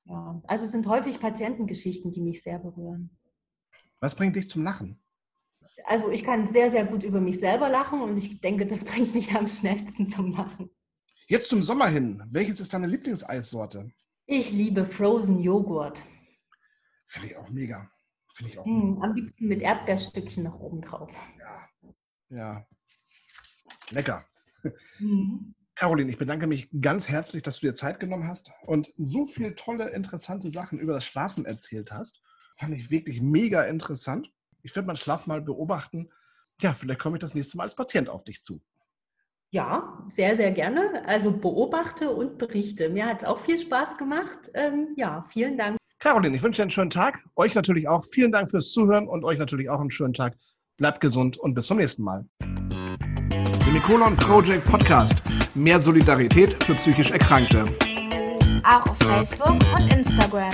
[0.05, 3.17] Ja, also es sind häufig Patientengeschichten, die mich sehr berühren.
[4.01, 5.03] Was bringt dich zum Lachen?
[5.85, 9.15] Also ich kann sehr, sehr gut über mich selber lachen und ich denke, das bringt
[9.15, 10.71] mich am schnellsten zum Lachen.
[11.29, 12.23] Jetzt zum Sommer hin.
[12.31, 13.91] Welches ist deine Lieblingseissorte?
[14.27, 16.03] Ich liebe Frozen Joghurt.
[17.07, 17.91] Finde ich auch mega.
[18.35, 18.67] Finde ich auch.
[18.67, 21.11] Mm, am liebsten mit Erdbeerstückchen noch oben drauf.
[21.39, 21.69] Ja.
[22.29, 22.67] Ja.
[23.91, 24.25] Lecker.
[24.99, 25.55] Mhm.
[25.75, 29.55] Caroline, ich bedanke mich ganz herzlich, dass du dir Zeit genommen hast und so viele
[29.55, 32.23] tolle, interessante Sachen über das Schlafen erzählt hast.
[32.57, 34.33] Fand ich wirklich mega interessant
[34.67, 36.11] ich werde meinen Schlaf mal beobachten.
[36.61, 38.61] Ja, vielleicht komme ich das nächste Mal als Patient auf dich zu.
[39.51, 41.03] Ja, sehr, sehr gerne.
[41.07, 42.89] Also beobachte und berichte.
[42.91, 44.51] Mir hat es auch viel Spaß gemacht.
[44.55, 45.79] Ähm, ja, vielen Dank.
[46.01, 47.21] Caroline, ich wünsche dir einen schönen Tag.
[47.37, 48.05] Euch natürlich auch.
[48.05, 50.35] Vielen Dank fürs Zuhören und euch natürlich auch einen schönen Tag.
[50.77, 52.27] Bleibt gesund und bis zum nächsten Mal.
[53.65, 55.23] Semikolon Project Podcast.
[55.55, 57.65] Mehr Solidarität für psychisch Erkrankte.
[58.63, 60.51] Auch auf Facebook und Instagram.